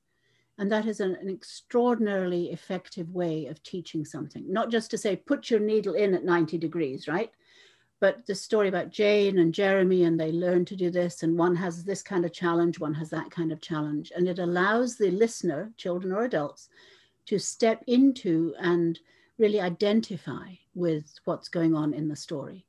And 0.57 0.73
that 0.73 0.87
is 0.87 1.01
an, 1.01 1.17
an, 1.21 1.29
extraordinarily 1.29 2.51
effective 2.51 3.15
way 3.15 3.47
of 3.47 3.63
teaching 3.63 4.05
something, 4.05 4.45
not 4.53 4.71
just 4.71 4.91
to 4.91 4.99
say, 4.99 5.15
put 5.15 5.51
your 5.51 5.61
needle 5.61 5.95
in 5.95 6.15
at 6.15 6.25
90 6.25 6.59
degrees, 6.59 7.07
right? 7.07 7.31
But 8.01 8.27
the 8.27 8.35
story 8.35 8.69
about 8.69 8.91
Jane 8.91 9.39
and 9.39 9.53
Jeremy, 9.53 10.05
and 10.05 10.19
they 10.19 10.33
learn 10.33 10.65
to 10.67 10.77
do 10.77 10.91
this, 10.91 11.23
and 11.23 11.37
one 11.37 11.55
has 11.57 11.85
this 11.85 12.03
kind 12.03 12.25
of 12.25 12.33
challenge, 12.33 12.81
one 12.81 12.95
has 12.95 13.11
that 13.11 13.31
kind 13.31 13.53
of 13.53 13.61
challenge. 13.61 14.13
And 14.17 14.29
it 14.29 14.39
allows 14.39 14.97
the 14.97 15.11
listener, 15.11 15.73
children 15.77 16.13
or 16.13 16.25
adults, 16.25 16.69
to 17.29 17.39
step 17.39 17.85
into 17.87 18.55
and 18.59 18.99
really 19.37 19.61
identify 19.61 20.49
with 20.75 21.13
what's 21.27 21.49
going 21.49 21.75
on 21.75 21.93
in 21.93 22.09
the 22.09 22.17
story. 22.17 22.65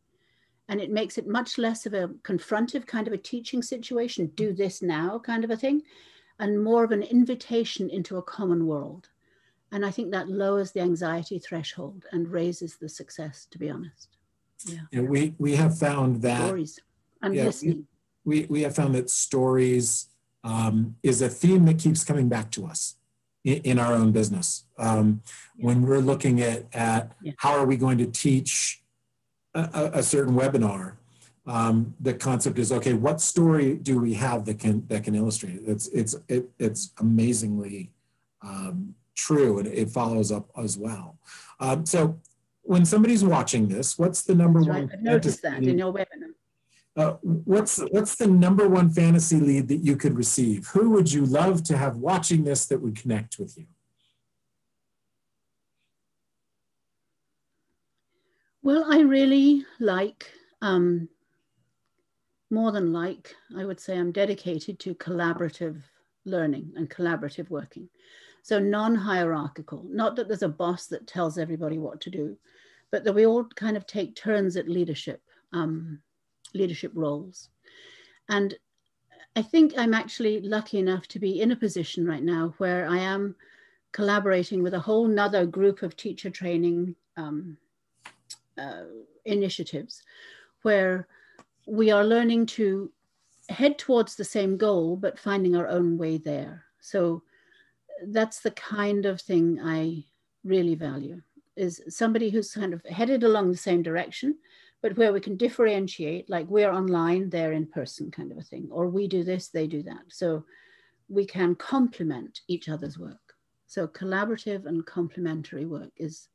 And 0.68 0.82
it 0.82 0.92
makes 0.92 1.18
it 1.18 1.28
much 1.28 1.58
less 1.58 1.86
of 1.86 1.94
a 1.94 2.10
confrontive 2.24 2.86
kind 2.86 3.08
of 3.08 3.13
a 3.13 3.18
teaching 3.18 3.62
situation, 3.62 4.34
do 4.36 4.51
this 4.51 4.82
now 4.82 5.18
kind 5.18 5.46
of 5.46 5.50
a 5.50 5.56
thing, 5.56 5.82
and 6.39 6.62
more 6.62 6.84
of 6.84 6.92
an 6.92 7.04
invitation 7.04 7.89
into 7.89 8.18
a 8.18 8.22
common 8.22 8.68
world. 8.68 9.08
And 9.72 9.86
I 9.86 9.92
think 9.92 10.12
that 10.12 10.28
lowers 10.28 10.74
the 10.74 10.82
anxiety 10.82 11.39
threshold 11.39 12.04
and 12.12 12.28
raises 12.28 12.75
the 12.75 12.89
success, 12.89 13.48
to 13.51 13.58
be 13.58 13.70
honest. 13.70 14.18
Yeah. 14.66 14.82
And 14.92 15.08
we, 15.08 15.36
we 15.38 15.56
have 15.56 15.78
found 15.78 16.22
that 16.24 16.48
stories 16.48 16.80
and 17.22 17.34
yeah, 17.34 17.46
listening. 17.46 17.88
We, 18.25 18.46
we 18.50 18.63
have 18.63 18.75
found 18.75 18.94
that 18.96 19.10
stories 19.10 20.08
um, 20.44 20.98
is 21.01 21.22
a 21.22 21.30
theme 21.30 21.63
that 21.66 21.80
keeps 21.80 22.04
coming 22.04 22.28
back 22.28 22.51
to 22.51 22.66
us 22.66 22.96
in, 23.43 23.79
our 23.79 23.93
own 23.93 24.12
business. 24.12 24.65
Um. 24.77 25.22
When 25.62 25.81
we're 25.81 26.00
looking 26.00 26.41
at, 26.41 26.74
at 26.74 27.12
how 27.38 27.51
are 27.51 27.65
we 27.65 27.75
going 27.75 27.98
to 27.98 28.05
teach 28.05 28.81
a, 29.53 29.91
a 29.96 30.03
certain 30.03 30.36
webinar, 30.36 30.93
um, 31.46 31.96
the 32.00 32.13
concept 32.13 32.60
is 32.60 32.72
okay. 32.72 32.93
What 32.93 33.19
story 33.19 33.75
do 33.75 34.00
we 34.00 34.13
have 34.13 34.46
that 34.46 34.60
can 34.60 34.86
that 34.88 35.03
can 35.03 35.15
illustrate 35.15 35.55
it? 35.55 35.63
It's 35.65 35.88
it's 35.88 36.15
it, 36.27 36.50
it's 36.60 36.93
amazingly 37.00 37.91
um, 38.41 38.96
true, 39.15 39.60
and 39.60 39.67
it 39.67 39.89
follows 39.89 40.31
up 40.31 40.50
as 40.55 40.77
well. 40.77 41.17
Um, 41.60 41.86
so 41.86 42.19
when 42.62 42.86
somebody's 42.86 43.24
watching 43.24 43.67
this, 43.67 43.98
what's 43.98 44.22
the 44.22 44.36
number 44.36 44.60
That's 44.60 44.69
one? 44.69 44.81
Right. 44.81 44.89
I've 44.93 45.01
noticed 45.01 45.41
that 45.41 45.63
in 45.63 45.77
your 45.77 45.91
webinar. 45.91 46.34
Uh, 47.00 47.15
what's 47.22 47.77
what's 47.91 48.15
the 48.15 48.27
number 48.27 48.68
one 48.68 48.89
fantasy 48.89 49.39
lead 49.39 49.70
that 49.70 49.77
you 49.77 49.96
could 49.96 50.18
receive? 50.18 50.68
Who 50.68 50.89
would 50.89 51.10
you 51.10 51.25
love 51.25 51.63
to 51.63 51.77
have 51.77 51.96
watching 51.96 52.44
this 52.44 52.65
that 52.65 52.82
would 52.82 52.98
connect 53.01 53.39
with 53.39 53.58
you? 53.58 53.68
Well, 58.62 58.91
I 58.91 59.00
really 59.00 59.65
like, 59.79 60.29
um, 60.62 61.08
more 62.51 62.74
than 62.74 62.91
like, 62.91 63.34
I 63.58 63.63
would 63.63 63.79
say 63.79 63.98
I'm 63.98 64.12
dedicated 64.12 64.77
to 64.79 64.94
collaborative 64.96 65.82
learning 66.25 66.74
and 66.75 66.89
collaborative 66.89 67.50
working. 67.50 67.88
So 68.44 68.60
non-hierarchical, 68.60 69.86
not 69.89 70.18
that 70.18 70.27
there's 70.27 70.44
a 70.44 70.50
boss 70.50 70.88
that 70.88 71.08
tells 71.08 71.38
everybody 71.38 71.77
what 71.77 72.01
to 72.01 72.10
do, 72.10 72.36
but 72.91 73.06
that 73.06 73.13
we 73.13 73.25
all 73.25 73.46
kind 73.56 73.77
of 73.77 73.88
take 73.88 74.18
turns 74.18 74.58
at 74.58 74.68
leadership. 74.68 75.22
Um, 75.53 76.01
leadership 76.53 76.91
roles. 76.94 77.50
And 78.29 78.56
I 79.36 79.41
think 79.41 79.74
I'm 79.77 79.94
actually 79.94 80.41
lucky 80.41 80.79
enough 80.79 81.08
to 81.10 81.20
be 81.20 81.41
in 81.41 81.51
a 81.51 81.56
position 81.56 82.06
right 82.06 82.24
now 82.24 82.53
where 82.58 82.88
I 82.88 82.98
am 82.98 83.36
collaborating 83.91 84.62
with 84.63 84.74
a 84.74 84.79
whole 84.79 85.08
nother 85.08 85.46
group 85.46 85.82
of 85.82 85.96
teacher 85.96 86.29
training 86.29 86.96
um, 87.18 87.58
uh, 88.58 88.84
initiatives 89.25 90.03
where 90.62 91.08
we 91.65 91.91
are 91.91 92.03
learning 92.03 92.46
to 92.46 92.91
head 93.50 93.77
towards 93.77 94.15
the 94.15 94.24
same 94.24 94.58
goal, 94.58 94.96
but 94.96 95.20
finding 95.20 95.56
our 95.56 95.68
own 95.68 95.98
way 95.98 96.18
there. 96.18 96.65
So 96.79 97.24
that's 98.08 98.41
the 98.41 98.51
kind 98.51 99.06
of 99.06 99.22
thing 99.22 99.60
I 99.62 100.03
really 100.44 100.75
value 100.75 101.22
is 101.56 101.82
somebody 101.89 102.29
who's 102.29 102.53
kind 102.53 102.74
of 102.74 102.86
headed 102.86 103.24
along 103.24 103.51
the 103.51 103.58
same 103.58 103.84
direction, 103.84 104.38
but 104.82 104.98
where 104.98 105.12
we 105.12 105.20
can 105.20 105.36
differentiate, 105.36 106.30
like 106.30 106.48
we're 106.48 106.72
online, 106.72 107.30
they're 107.30 107.52
in 107.52 107.66
person 107.68 108.12
kind 108.12 108.32
of 108.32 108.38
a 108.38 108.44
thing, 108.44 108.70
or 108.72 108.88
we 108.88 109.08
do 109.08 109.24
this, 109.24 109.50
they 109.50 109.68
do 109.68 109.84
that. 109.84 110.04
So 110.08 110.46
we 111.10 111.26
can 111.26 111.56
complement 111.56 112.42
each 112.48 112.70
other's 112.70 112.98
work. 112.98 113.36
So 113.68 113.88
collaborative 113.88 114.66
and 114.66 114.86
complementary 114.86 115.66
work 115.66 115.92
is 115.98 116.30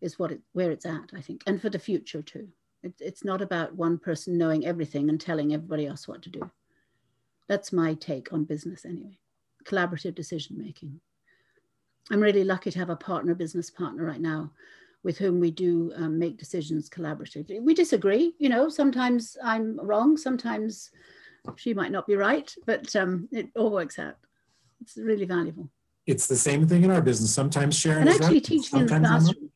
is 0.00 0.18
what 0.18 0.32
it, 0.32 0.40
where 0.52 0.72
it's 0.72 0.86
at, 0.86 1.10
I 1.14 1.20
think, 1.20 1.42
and 1.46 1.62
for 1.62 1.70
the 1.70 1.78
future 1.78 2.22
too. 2.22 2.48
It, 2.82 2.94
it's 2.98 3.24
not 3.24 3.40
about 3.40 3.76
one 3.76 3.98
person 3.98 4.36
knowing 4.36 4.66
everything 4.66 5.08
and 5.08 5.20
telling 5.20 5.54
everybody 5.54 5.86
else 5.86 6.08
what 6.08 6.22
to 6.22 6.30
do. 6.30 6.50
That's 7.48 7.72
my 7.72 7.94
take 7.94 8.32
on 8.32 8.44
business 8.44 8.84
anyway. 8.84 9.18
Collaborative 9.64 10.16
decision 10.16 10.58
making. 10.58 11.00
I'm 12.10 12.20
really 12.20 12.42
lucky 12.42 12.72
to 12.72 12.78
have 12.80 12.90
a 12.90 12.96
partner, 12.96 13.34
business 13.34 13.70
partner 13.70 14.04
right 14.04 14.20
now 14.20 14.50
with 15.04 15.18
whom 15.18 15.40
we 15.40 15.50
do 15.50 15.92
um, 15.96 16.18
make 16.18 16.38
decisions 16.38 16.88
collaboratively. 16.88 17.60
We 17.60 17.74
disagree, 17.74 18.34
you 18.38 18.48
know, 18.48 18.68
sometimes 18.68 19.36
I'm 19.42 19.78
wrong, 19.80 20.16
sometimes 20.16 20.90
she 21.56 21.74
might 21.74 21.90
not 21.90 22.06
be 22.06 22.14
right, 22.14 22.52
but 22.66 22.94
um, 22.94 23.28
it 23.32 23.48
all 23.56 23.72
works 23.72 23.98
out. 23.98 24.16
It's 24.80 24.96
really 24.96 25.24
valuable. 25.24 25.70
It's 26.06 26.26
the 26.26 26.36
same 26.36 26.66
thing 26.66 26.84
in 26.84 26.90
our 26.90 27.02
business. 27.02 27.32
Sometimes 27.32 27.78
Sharyn 27.78 28.00
and 28.00 28.08
is 28.08 28.16
actually 28.16 28.34
right, 28.34 28.44
teaching 28.44 28.80
in 28.80 28.86
the 28.86 28.98
classroom. 28.98 29.50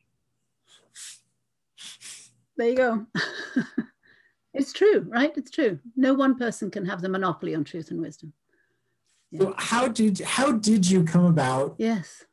There 2.55 2.69
you 2.69 2.75
go. 2.75 3.05
it's 4.53 4.73
true, 4.73 5.05
right? 5.09 5.31
It's 5.37 5.51
true. 5.51 5.79
No 5.95 6.13
one 6.13 6.37
person 6.37 6.71
can 6.71 6.85
have 6.85 7.01
the 7.01 7.09
monopoly 7.09 7.53
on 7.55 7.63
truth 7.63 7.91
and 7.91 8.01
wisdom. 8.01 8.33
Yeah. 9.31 9.41
So 9.41 9.53
how 9.57 9.87
did 9.89 10.19
how 10.21 10.53
did 10.53 10.89
you 10.89 11.03
come 11.03 11.25
about? 11.25 11.75
Yes. 11.77 12.23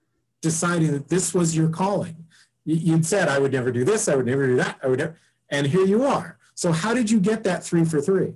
Deciding 0.40 0.92
that 0.92 1.08
this 1.08 1.34
was 1.34 1.56
your 1.56 1.68
calling 1.68 2.24
you'd 2.64 3.06
said 3.06 3.28
I 3.28 3.38
would 3.38 3.52
never 3.52 3.70
do 3.70 3.84
this, 3.84 4.08
I 4.08 4.16
would 4.16 4.26
never 4.26 4.46
do 4.46 4.56
that, 4.56 4.78
I 4.82 4.88
would 4.88 4.98
never, 4.98 5.18
and 5.50 5.66
here 5.66 5.84
you 5.84 6.04
are. 6.04 6.38
So 6.54 6.72
how 6.72 6.94
did 6.94 7.10
you 7.10 7.20
get 7.20 7.44
that 7.44 7.64
three 7.64 7.84
for 7.84 8.00
three? 8.00 8.34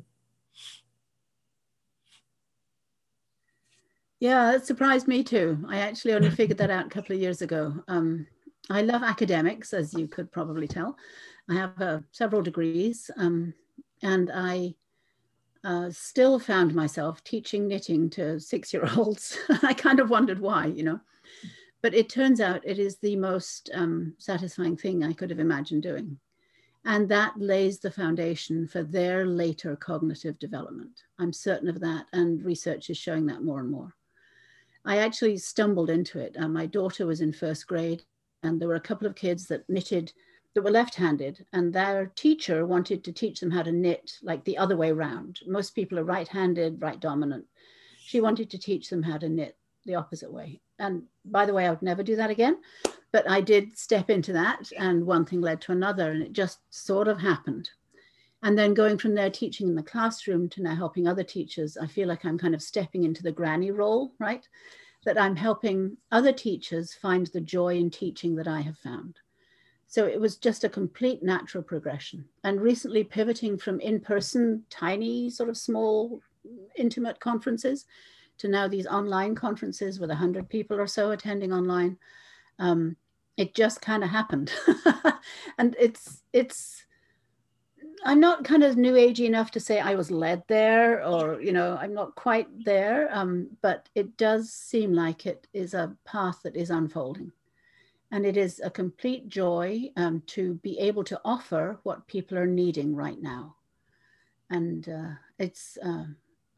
Yeah, 4.20 4.54
it 4.54 4.66
surprised 4.66 5.06
me 5.06 5.22
too. 5.22 5.64
I 5.68 5.78
actually 5.78 6.14
only 6.14 6.30
figured 6.30 6.58
that 6.58 6.70
out 6.70 6.86
a 6.86 6.90
couple 6.90 7.14
of 7.14 7.22
years 7.22 7.40
ago. 7.40 7.72
Um, 7.86 8.26
I 8.68 8.82
love 8.82 9.02
academics, 9.02 9.72
as 9.72 9.94
you 9.94 10.08
could 10.08 10.32
probably 10.32 10.66
tell. 10.66 10.96
I 11.48 11.54
have 11.54 11.80
uh, 11.80 12.00
several 12.10 12.42
degrees, 12.42 13.10
um, 13.16 13.54
and 14.02 14.30
I 14.34 14.74
uh, 15.64 15.90
still 15.90 16.38
found 16.38 16.74
myself 16.74 17.22
teaching 17.24 17.68
knitting 17.68 18.10
to 18.10 18.40
six-year-olds. 18.40 19.38
I 19.62 19.72
kind 19.72 20.00
of 20.00 20.10
wondered 20.10 20.40
why, 20.40 20.66
you 20.66 20.82
know. 20.82 21.00
But 21.82 21.94
it 21.94 22.08
turns 22.08 22.40
out 22.40 22.66
it 22.66 22.78
is 22.78 22.96
the 22.96 23.16
most 23.16 23.70
um, 23.72 24.14
satisfying 24.18 24.76
thing 24.76 25.04
I 25.04 25.12
could 25.12 25.30
have 25.30 25.38
imagined 25.38 25.82
doing. 25.82 26.18
And 26.84 27.08
that 27.08 27.34
lays 27.36 27.78
the 27.78 27.90
foundation 27.90 28.66
for 28.66 28.82
their 28.82 29.26
later 29.26 29.76
cognitive 29.76 30.38
development. 30.38 31.02
I'm 31.18 31.32
certain 31.32 31.68
of 31.68 31.80
that, 31.80 32.06
and 32.12 32.44
research 32.44 32.90
is 32.90 32.96
showing 32.96 33.26
that 33.26 33.42
more 33.42 33.60
and 33.60 33.70
more. 33.70 33.94
I 34.84 34.98
actually 34.98 35.36
stumbled 35.36 35.90
into 35.90 36.18
it. 36.18 36.36
Uh, 36.38 36.48
my 36.48 36.66
daughter 36.66 37.06
was 37.06 37.20
in 37.20 37.32
first 37.32 37.66
grade, 37.66 38.04
and 38.42 38.60
there 38.60 38.68
were 38.68 38.76
a 38.76 38.80
couple 38.80 39.06
of 39.06 39.14
kids 39.14 39.46
that 39.48 39.68
knitted 39.68 40.12
that 40.54 40.62
were 40.62 40.70
left-handed 40.70 41.44
and 41.52 41.72
their 41.72 42.06
teacher 42.16 42.66
wanted 42.66 43.04
to 43.04 43.12
teach 43.12 43.38
them 43.38 43.50
how 43.50 43.62
to 43.62 43.70
knit 43.70 44.14
like 44.22 44.42
the 44.44 44.58
other 44.58 44.76
way 44.76 44.90
around. 44.90 45.38
Most 45.46 45.74
people 45.74 45.98
are 45.98 46.04
right-handed, 46.04 46.82
right 46.82 46.98
dominant. 46.98 47.44
She 47.98 48.20
wanted 48.20 48.50
to 48.50 48.58
teach 48.58 48.88
them 48.88 49.02
how 49.02 49.18
to 49.18 49.28
knit 49.28 49.56
the 49.84 49.94
opposite 49.94 50.32
way. 50.32 50.60
And 50.78 51.04
by 51.24 51.46
the 51.46 51.54
way, 51.54 51.66
I 51.66 51.70
would 51.70 51.82
never 51.82 52.02
do 52.02 52.16
that 52.16 52.30
again, 52.30 52.58
but 53.12 53.28
I 53.28 53.40
did 53.40 53.76
step 53.76 54.10
into 54.10 54.32
that 54.34 54.70
and 54.76 55.06
one 55.06 55.24
thing 55.24 55.40
led 55.40 55.60
to 55.62 55.72
another 55.72 56.10
and 56.10 56.22
it 56.22 56.32
just 56.32 56.60
sort 56.70 57.08
of 57.08 57.20
happened. 57.20 57.70
And 58.42 58.56
then 58.56 58.74
going 58.74 58.98
from 58.98 59.14
there, 59.14 59.30
teaching 59.30 59.66
in 59.68 59.74
the 59.74 59.82
classroom 59.82 60.48
to 60.50 60.62
now 60.62 60.76
helping 60.76 61.08
other 61.08 61.24
teachers, 61.24 61.76
I 61.76 61.86
feel 61.86 62.06
like 62.06 62.24
I'm 62.24 62.38
kind 62.38 62.54
of 62.54 62.62
stepping 62.62 63.02
into 63.02 63.22
the 63.22 63.32
granny 63.32 63.72
role, 63.72 64.12
right? 64.20 64.46
That 65.04 65.20
I'm 65.20 65.34
helping 65.34 65.96
other 66.12 66.32
teachers 66.32 66.94
find 66.94 67.26
the 67.26 67.40
joy 67.40 67.76
in 67.76 67.90
teaching 67.90 68.36
that 68.36 68.46
I 68.46 68.60
have 68.60 68.78
found. 68.78 69.18
So 69.88 70.06
it 70.06 70.20
was 70.20 70.36
just 70.36 70.64
a 70.64 70.68
complete 70.68 71.22
natural 71.22 71.64
progression. 71.64 72.26
And 72.44 72.60
recently 72.60 73.02
pivoting 73.02 73.58
from 73.58 73.80
in 73.80 74.00
person, 74.00 74.64
tiny, 74.70 75.30
sort 75.30 75.48
of 75.48 75.56
small, 75.56 76.20
intimate 76.76 77.18
conferences 77.18 77.86
to 78.38 78.48
now 78.48 78.68
these 78.68 78.86
online 78.86 79.34
conferences 79.34 80.00
with 80.00 80.10
100 80.10 80.48
people 80.48 80.80
or 80.80 80.86
so 80.86 81.10
attending 81.10 81.52
online. 81.52 81.98
Um, 82.58 82.96
it 83.36 83.54
just 83.54 83.80
kind 83.80 84.02
of 84.02 84.10
happened. 84.10 84.52
and 85.58 85.76
it's, 85.78 86.22
it's, 86.32 86.84
I'm 88.04 88.20
not 88.20 88.44
kind 88.44 88.62
of 88.62 88.76
new 88.76 88.94
agey 88.94 89.26
enough 89.26 89.50
to 89.52 89.60
say 89.60 89.80
I 89.80 89.94
was 89.94 90.10
led 90.10 90.42
there 90.48 91.04
or, 91.04 91.40
you 91.40 91.52
know, 91.52 91.76
I'm 91.80 91.94
not 91.94 92.14
quite 92.14 92.48
there. 92.64 93.08
Um, 93.12 93.48
but 93.62 93.88
it 93.94 94.16
does 94.16 94.50
seem 94.50 94.92
like 94.92 95.26
it 95.26 95.46
is 95.52 95.74
a 95.74 95.96
path 96.04 96.40
that 96.42 96.56
is 96.56 96.70
unfolding. 96.70 97.32
And 98.10 98.24
it 98.24 98.36
is 98.36 98.60
a 98.64 98.70
complete 98.70 99.28
joy 99.28 99.90
um, 99.96 100.22
to 100.28 100.54
be 100.54 100.78
able 100.78 101.04
to 101.04 101.20
offer 101.24 101.78
what 101.82 102.06
people 102.06 102.38
are 102.38 102.46
needing 102.46 102.94
right 102.94 103.20
now. 103.20 103.56
And 104.50 104.88
uh, 104.88 105.10
it's, 105.38 105.76
uh, 105.84 106.04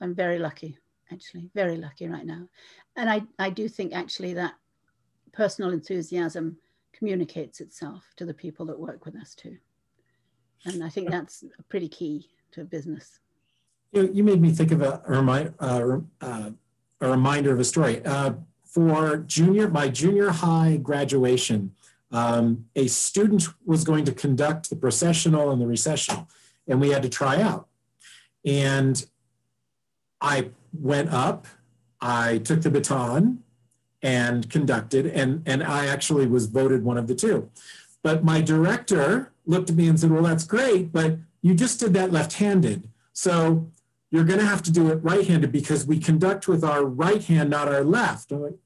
I'm 0.01 0.15
very 0.15 0.39
lucky, 0.39 0.79
actually, 1.13 1.51
very 1.55 1.77
lucky 1.77 2.09
right 2.09 2.27
now. 2.27 2.49
And 2.97 3.09
I, 3.09 3.23
I 3.39 3.51
do 3.51 3.69
think 3.69 3.93
actually 3.93 4.35
that 4.35 4.55
personal 5.33 5.71
enthusiasm 5.71 6.57
communicates 6.93 7.61
itself 7.61 8.05
to 8.17 8.25
the 8.25 8.35
people 8.35 8.67
that 8.67 8.79
work 8.79 9.05
with 9.05 9.17
us 9.17 9.35
too. 9.35 9.57
And 10.65 10.85
I 10.85 10.89
think 10.89 11.11
that's 11.11 11.45
pretty 11.69 11.89
key 11.89 12.29
to 12.53 12.65
business. 12.65 13.21
You, 13.93 14.03
know, 14.03 14.13
you 14.13 14.25
made 14.25 14.41
me 14.41 14.51
think 14.51 14.73
of 14.73 14.83
a, 14.83 15.03
a, 15.07 15.11
remind, 15.11 15.55
uh, 15.59 15.99
uh, 16.21 16.51
a 17.01 17.09
reminder 17.09 17.53
of 17.53 17.61
a 17.61 17.65
story. 17.65 18.05
Uh, 18.05 18.35
for 18.65 19.19
junior, 19.19 19.69
my 19.69 19.89
junior 19.89 20.31
high 20.31 20.77
graduation, 20.77 21.73
um, 22.13 22.67
a 22.77 22.87
student 22.87 23.49
was 23.65 23.85
going 23.85 24.05
to 24.05 24.13
conduct 24.13 24.71
the 24.71 24.77
processional 24.77 25.51
and 25.51 25.61
the 25.61 25.67
recessional, 25.67 26.29
and 26.69 26.81
we 26.81 26.91
had 26.91 27.03
to 27.03 27.09
try 27.09 27.41
out. 27.41 27.69
And 28.45 29.05
I 30.21 30.51
went 30.73 31.11
up, 31.11 31.47
I 32.01 32.39
took 32.39 32.63
the 32.63 32.71
baton 32.71 33.43
and 34.03 34.49
conducted, 34.49 35.07
and, 35.07 35.43
and 35.47 35.63
I 35.63 35.87
actually 35.87 36.27
was 36.27 36.47
voted 36.47 36.83
one 36.85 36.97
of 36.97 37.07
the 37.07 37.15
two. 37.15 37.51
But 38.03 38.25
my 38.25 38.41
director 38.41 39.33
looked 39.47 39.71
at 39.71 39.77
me 39.77 39.89
and 39.89 40.01
said, 40.01 40.11
Well, 40.11 40.23
that's 40.23 40.45
great, 40.45 40.93
but 40.93 41.19
you 41.43 41.55
just 41.55 41.81
did 41.81 41.93
that 41.95 42.13
left 42.13 42.35
handed. 42.35 42.89
So 43.13 43.71
you're 44.11 44.25
going 44.25 44.39
to 44.41 44.47
have 44.47 44.63
to 44.63 44.73
do 44.73 44.91
it 44.91 44.97
right 44.97 45.27
handed 45.27 45.53
because 45.53 45.87
we 45.87 45.99
conduct 45.99 46.49
with 46.49 46.65
our 46.65 46.85
right 46.85 47.23
hand, 47.23 47.51
not 47.51 47.69
our 47.69 47.85
left. 47.85 48.33
I'm 48.33 48.43
like, 48.43 48.59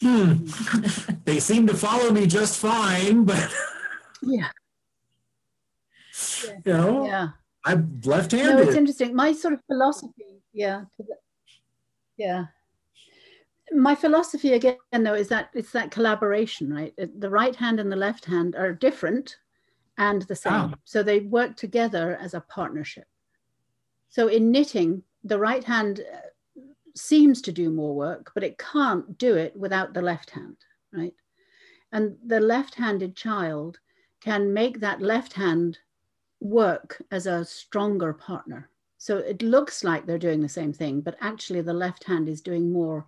hmm, 0.00 0.46
they 1.24 1.40
seem 1.40 1.66
to 1.66 1.74
follow 1.74 2.10
me 2.10 2.26
just 2.26 2.58
fine, 2.58 3.24
but 3.24 3.52
yeah. 4.22 4.48
you 6.64 6.72
know, 6.72 7.06
yeah. 7.06 7.28
I'm 7.64 8.00
left 8.04 8.32
handed. 8.32 8.56
No, 8.56 8.62
it's 8.62 8.76
interesting. 8.76 9.14
My 9.14 9.32
sort 9.32 9.54
of 9.54 9.60
philosophy, 9.66 10.42
yeah. 10.52 10.84
Yeah. 12.16 12.46
My 13.72 13.94
philosophy 13.94 14.54
again, 14.54 14.78
though, 14.92 15.14
is 15.14 15.28
that 15.28 15.50
it's 15.54 15.72
that 15.72 15.90
collaboration, 15.90 16.72
right? 16.72 16.94
The 16.96 17.30
right 17.30 17.54
hand 17.54 17.78
and 17.78 17.90
the 17.90 17.96
left 17.96 18.24
hand 18.24 18.56
are 18.56 18.72
different 18.72 19.36
and 19.98 20.22
the 20.22 20.34
same. 20.34 20.52
Oh. 20.52 20.72
So 20.84 21.02
they 21.02 21.20
work 21.20 21.56
together 21.56 22.18
as 22.20 22.34
a 22.34 22.40
partnership. 22.40 23.06
So 24.08 24.28
in 24.28 24.50
knitting, 24.50 25.02
the 25.22 25.38
right 25.38 25.62
hand 25.62 26.00
uh, 26.00 26.62
seems 26.96 27.42
to 27.42 27.52
do 27.52 27.70
more 27.70 27.94
work, 27.94 28.32
but 28.34 28.42
it 28.42 28.58
can't 28.58 29.16
do 29.18 29.36
it 29.36 29.54
without 29.54 29.94
the 29.94 30.02
left 30.02 30.30
hand, 30.30 30.56
right? 30.92 31.14
And 31.92 32.16
the 32.26 32.40
left 32.40 32.74
handed 32.74 33.14
child 33.14 33.78
can 34.20 34.52
make 34.52 34.80
that 34.80 35.00
left 35.00 35.34
hand 35.34 35.78
work 36.40 37.02
as 37.10 37.26
a 37.26 37.44
stronger 37.44 38.12
partner. 38.12 38.70
So 38.98 39.18
it 39.18 39.42
looks 39.42 39.84
like 39.84 40.06
they're 40.06 40.18
doing 40.18 40.40
the 40.40 40.48
same 40.48 40.72
thing, 40.72 41.00
but 41.00 41.16
actually 41.20 41.62
the 41.62 41.72
left 41.72 42.04
hand 42.04 42.28
is 42.28 42.40
doing 42.40 42.72
more, 42.72 43.06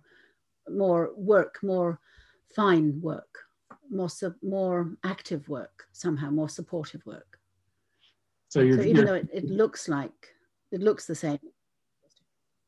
more 0.69 1.11
work, 1.15 1.59
more 1.61 1.99
fine 2.55 2.99
work, 3.01 3.37
more, 3.91 4.09
more 4.41 4.95
active 5.03 5.47
work, 5.49 5.85
somehow 5.91 6.29
more 6.29 6.49
supportive 6.49 7.05
work. 7.05 7.39
So, 8.49 8.59
so 8.59 8.65
even 8.81 8.95
you're, 8.95 9.05
though 9.05 9.13
it, 9.15 9.29
it 9.33 9.45
looks 9.45 9.87
like 9.87 10.11
it 10.71 10.81
looks 10.81 11.05
the 11.05 11.15
same. 11.15 11.39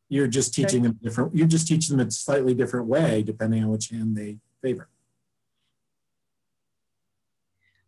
You're 0.09 0.27
just 0.27 0.53
teaching 0.53 0.83
Sorry? 0.83 0.91
them 0.91 0.99
different. 1.01 1.35
You're 1.35 1.47
just 1.47 1.67
teaching 1.67 1.97
them 1.97 2.07
a 2.07 2.11
slightly 2.11 2.53
different 2.53 2.87
way 2.87 3.23
depending 3.23 3.63
on 3.63 3.69
which 3.69 3.89
hand 3.89 4.15
they 4.15 4.37
favor. 4.61 4.87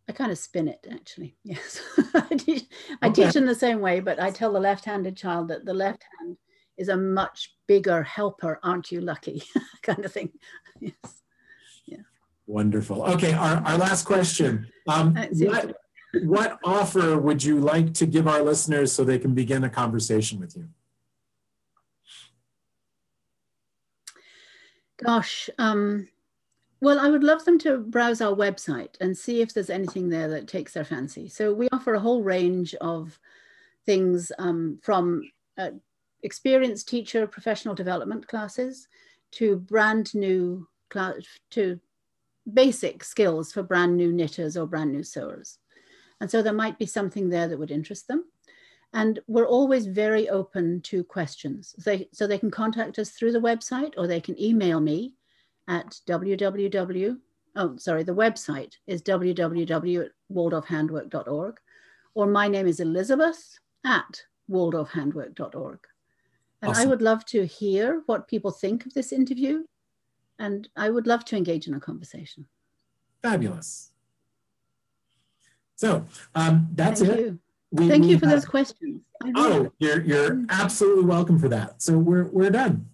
I 0.08 0.12
kind 0.12 0.32
of 0.32 0.38
spin 0.38 0.68
it 0.68 0.86
actually. 0.90 1.36
Yes, 1.44 1.80
I, 2.14 2.34
teach, 2.36 2.64
I 3.02 3.08
okay. 3.08 3.26
teach 3.26 3.36
in 3.36 3.46
the 3.46 3.54
same 3.54 3.80
way, 3.80 4.00
but 4.00 4.20
I 4.20 4.30
tell 4.30 4.52
the 4.52 4.60
left-handed 4.60 5.16
child 5.16 5.48
that 5.48 5.64
the 5.64 5.74
left 5.74 6.04
hand 6.18 6.36
is 6.78 6.88
a 6.88 6.96
much 6.96 7.54
bigger 7.66 8.02
helper. 8.02 8.58
Aren't 8.62 8.90
you 8.90 9.00
lucky? 9.00 9.42
kind 9.82 10.04
of 10.04 10.12
thing. 10.12 10.30
Yes. 10.80 11.22
Yeah. 11.86 12.02
Wonderful. 12.46 13.02
Okay, 13.02 13.32
our, 13.32 13.56
our 13.56 13.76
last 13.76 14.04
question. 14.04 14.68
Um, 14.86 15.16
what, 15.32 15.74
what 16.22 16.60
offer 16.62 17.18
would 17.18 17.42
you 17.42 17.58
like 17.58 17.92
to 17.94 18.06
give 18.06 18.28
our 18.28 18.42
listeners 18.42 18.92
so 18.92 19.02
they 19.02 19.18
can 19.18 19.34
begin 19.34 19.64
a 19.64 19.68
conversation 19.68 20.38
with 20.38 20.54
you? 20.54 20.68
Gosh, 25.04 25.50
um, 25.58 26.06
well, 26.80 27.00
I 27.00 27.08
would 27.08 27.24
love 27.24 27.44
them 27.44 27.58
to 27.60 27.78
browse 27.78 28.20
our 28.20 28.34
website 28.34 28.94
and 29.00 29.16
see 29.16 29.40
if 29.40 29.52
there's 29.52 29.70
anything 29.70 30.08
there 30.08 30.28
that 30.28 30.46
takes 30.46 30.74
their 30.74 30.84
fancy. 30.84 31.28
So 31.28 31.52
we 31.52 31.68
offer 31.72 31.94
a 31.94 32.00
whole 32.00 32.22
range 32.22 32.74
of 32.76 33.18
things 33.84 34.30
um, 34.38 34.78
from 34.82 35.22
uh, 35.56 35.70
experienced 36.22 36.88
teacher 36.88 37.26
professional 37.26 37.74
development 37.74 38.28
classes 38.28 38.86
to 39.32 39.56
brand 39.56 40.14
new 40.14 40.68
class 40.88 41.14
to 41.50 41.80
basic 42.52 43.04
skills 43.04 43.52
for 43.52 43.62
brand 43.62 43.96
new 43.96 44.12
knitters 44.12 44.56
or 44.56 44.66
brand 44.66 44.92
new 44.92 45.02
sewers. 45.02 45.58
And 46.20 46.30
so 46.30 46.42
there 46.42 46.52
might 46.52 46.78
be 46.78 46.86
something 46.86 47.28
there 47.28 47.48
that 47.48 47.58
would 47.58 47.70
interest 47.70 48.08
them. 48.08 48.24
And 48.94 49.20
we're 49.26 49.46
always 49.46 49.86
very 49.86 50.28
open 50.30 50.80
to 50.82 51.04
questions. 51.04 51.74
They, 51.84 52.08
so 52.12 52.26
they 52.26 52.38
can 52.38 52.50
contact 52.50 52.98
us 52.98 53.10
through 53.10 53.32
the 53.32 53.40
website 53.40 53.92
or 53.98 54.06
they 54.06 54.20
can 54.20 54.40
email 54.40 54.80
me 54.80 55.14
at 55.68 56.00
www. 56.06 57.18
Oh, 57.56 57.76
sorry, 57.76 58.02
the 58.02 58.14
website 58.14 58.74
is 58.86 59.02
www.waldorfhandwork.org 59.02 61.56
or 62.14 62.26
my 62.26 62.48
name 62.48 62.66
is 62.66 62.80
Elizabeth 62.80 63.58
at 63.84 64.22
waldorfhandwork.org. 64.50 65.78
And 66.62 66.70
awesome. 66.70 66.82
I 66.82 66.86
would 66.86 67.02
love 67.02 67.26
to 67.26 67.46
hear 67.46 68.02
what 68.06 68.26
people 68.26 68.50
think 68.50 68.86
of 68.86 68.94
this 68.94 69.12
interview. 69.12 69.64
And 70.38 70.66
I 70.76 70.88
would 70.90 71.06
love 71.06 71.24
to 71.26 71.36
engage 71.36 71.68
in 71.68 71.74
a 71.74 71.80
conversation. 71.80 72.46
Fabulous. 73.22 73.90
So 75.76 76.04
um, 76.34 76.68
that's 76.74 77.00
Thank 77.00 77.12
it. 77.12 77.20
You. 77.20 77.38
We, 77.70 77.88
Thank 77.88 78.04
we 78.04 78.10
you 78.10 78.18
for 78.18 78.26
have, 78.26 78.36
those 78.36 78.46
questions. 78.46 79.02
Oh, 79.36 79.70
you're, 79.78 80.02
you're 80.02 80.44
absolutely 80.48 81.04
welcome 81.04 81.38
for 81.38 81.48
that. 81.50 81.82
So 81.82 81.98
we're, 81.98 82.24
we're 82.24 82.50
done. 82.50 82.88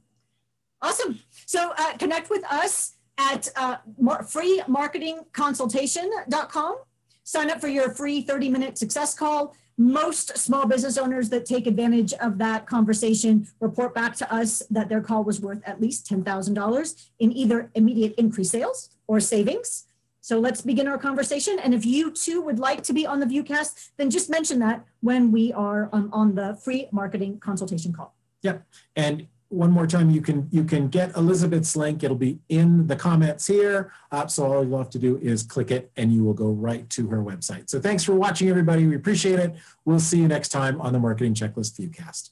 Awesome. 0.82 1.20
So 1.46 1.72
uh, 1.76 1.96
connect 1.96 2.30
with 2.30 2.44
us 2.50 2.94
at 3.18 3.48
uh, 3.57 3.76
freemarketingconsultation.com. 4.00 6.76
Sign 7.22 7.50
up 7.50 7.61
for 7.61 7.68
your 7.68 7.90
free 7.90 8.22
30 8.22 8.48
minute 8.50 8.78
success 8.78 9.14
call. 9.14 9.54
Most 9.76 10.38
small 10.38 10.66
business 10.66 10.96
owners 10.96 11.28
that 11.30 11.46
take 11.46 11.66
advantage 11.66 12.12
of 12.14 12.38
that 12.38 12.66
conversation 12.66 13.48
report 13.61 13.92
back 13.92 14.14
to 14.16 14.33
us 14.33 14.62
that 14.70 14.88
their 14.88 15.00
call 15.00 15.24
was 15.24 15.40
worth 15.40 15.61
at 15.66 15.80
least 15.80 16.09
$10,000 16.09 17.09
in 17.18 17.37
either 17.37 17.70
immediate 17.74 18.14
increased 18.16 18.52
sales 18.52 18.90
or 19.09 19.18
savings. 19.18 19.87
So 20.20 20.38
let's 20.38 20.62
begin 20.62 20.87
our 20.87 20.96
conversation. 20.96 21.59
And 21.59 21.74
if 21.74 21.85
you 21.85 22.11
too 22.11 22.40
would 22.42 22.59
like 22.59 22.83
to 22.85 22.92
be 22.92 23.04
on 23.04 23.20
the 23.20 23.26
Viewcast, 23.26 23.90
then 23.96 24.11
just 24.11 24.30
mention 24.30 24.59
that 24.61 24.85
when 25.00 25.33
we 25.33 25.52
are 25.52 25.90
um, 25.92 26.09
on 26.12 26.35
the 26.35 26.57
free 26.62 26.88
marketing 26.92 27.40
consultation 27.40 27.92
call. 27.92 28.14
Yep. 28.42 28.64
And 28.96 29.26
one 29.54 29.70
more 29.70 29.86
time, 29.86 30.10
you 30.10 30.20
can 30.20 30.48
you 30.50 30.64
can 30.64 30.88
get 30.88 31.16
Elizabeth's 31.16 31.76
link. 31.76 32.02
It'll 32.02 32.16
be 32.16 32.38
in 32.48 32.86
the 32.86 32.96
comments 32.96 33.46
here. 33.46 33.92
Uh, 34.10 34.26
so 34.26 34.44
all 34.44 34.64
you'll 34.64 34.78
have 34.78 34.90
to 34.90 34.98
do 34.98 35.18
is 35.18 35.42
click 35.42 35.70
it 35.70 35.90
and 35.96 36.12
you 36.12 36.24
will 36.24 36.34
go 36.34 36.48
right 36.50 36.88
to 36.90 37.08
her 37.08 37.22
website. 37.22 37.70
So 37.70 37.80
thanks 37.80 38.04
for 38.04 38.14
watching, 38.14 38.48
everybody. 38.48 38.86
We 38.86 38.96
appreciate 38.96 39.38
it. 39.38 39.54
We'll 39.84 40.00
see 40.00 40.18
you 40.18 40.28
next 40.28 40.48
time 40.48 40.80
on 40.80 40.92
the 40.92 40.98
Marketing 40.98 41.34
Checklist 41.34 41.78
Viewcast. 41.78 42.30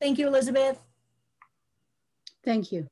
Thank 0.00 0.18
you, 0.18 0.26
Elizabeth. 0.26 0.78
Thank 2.44 2.72
you. 2.72 2.88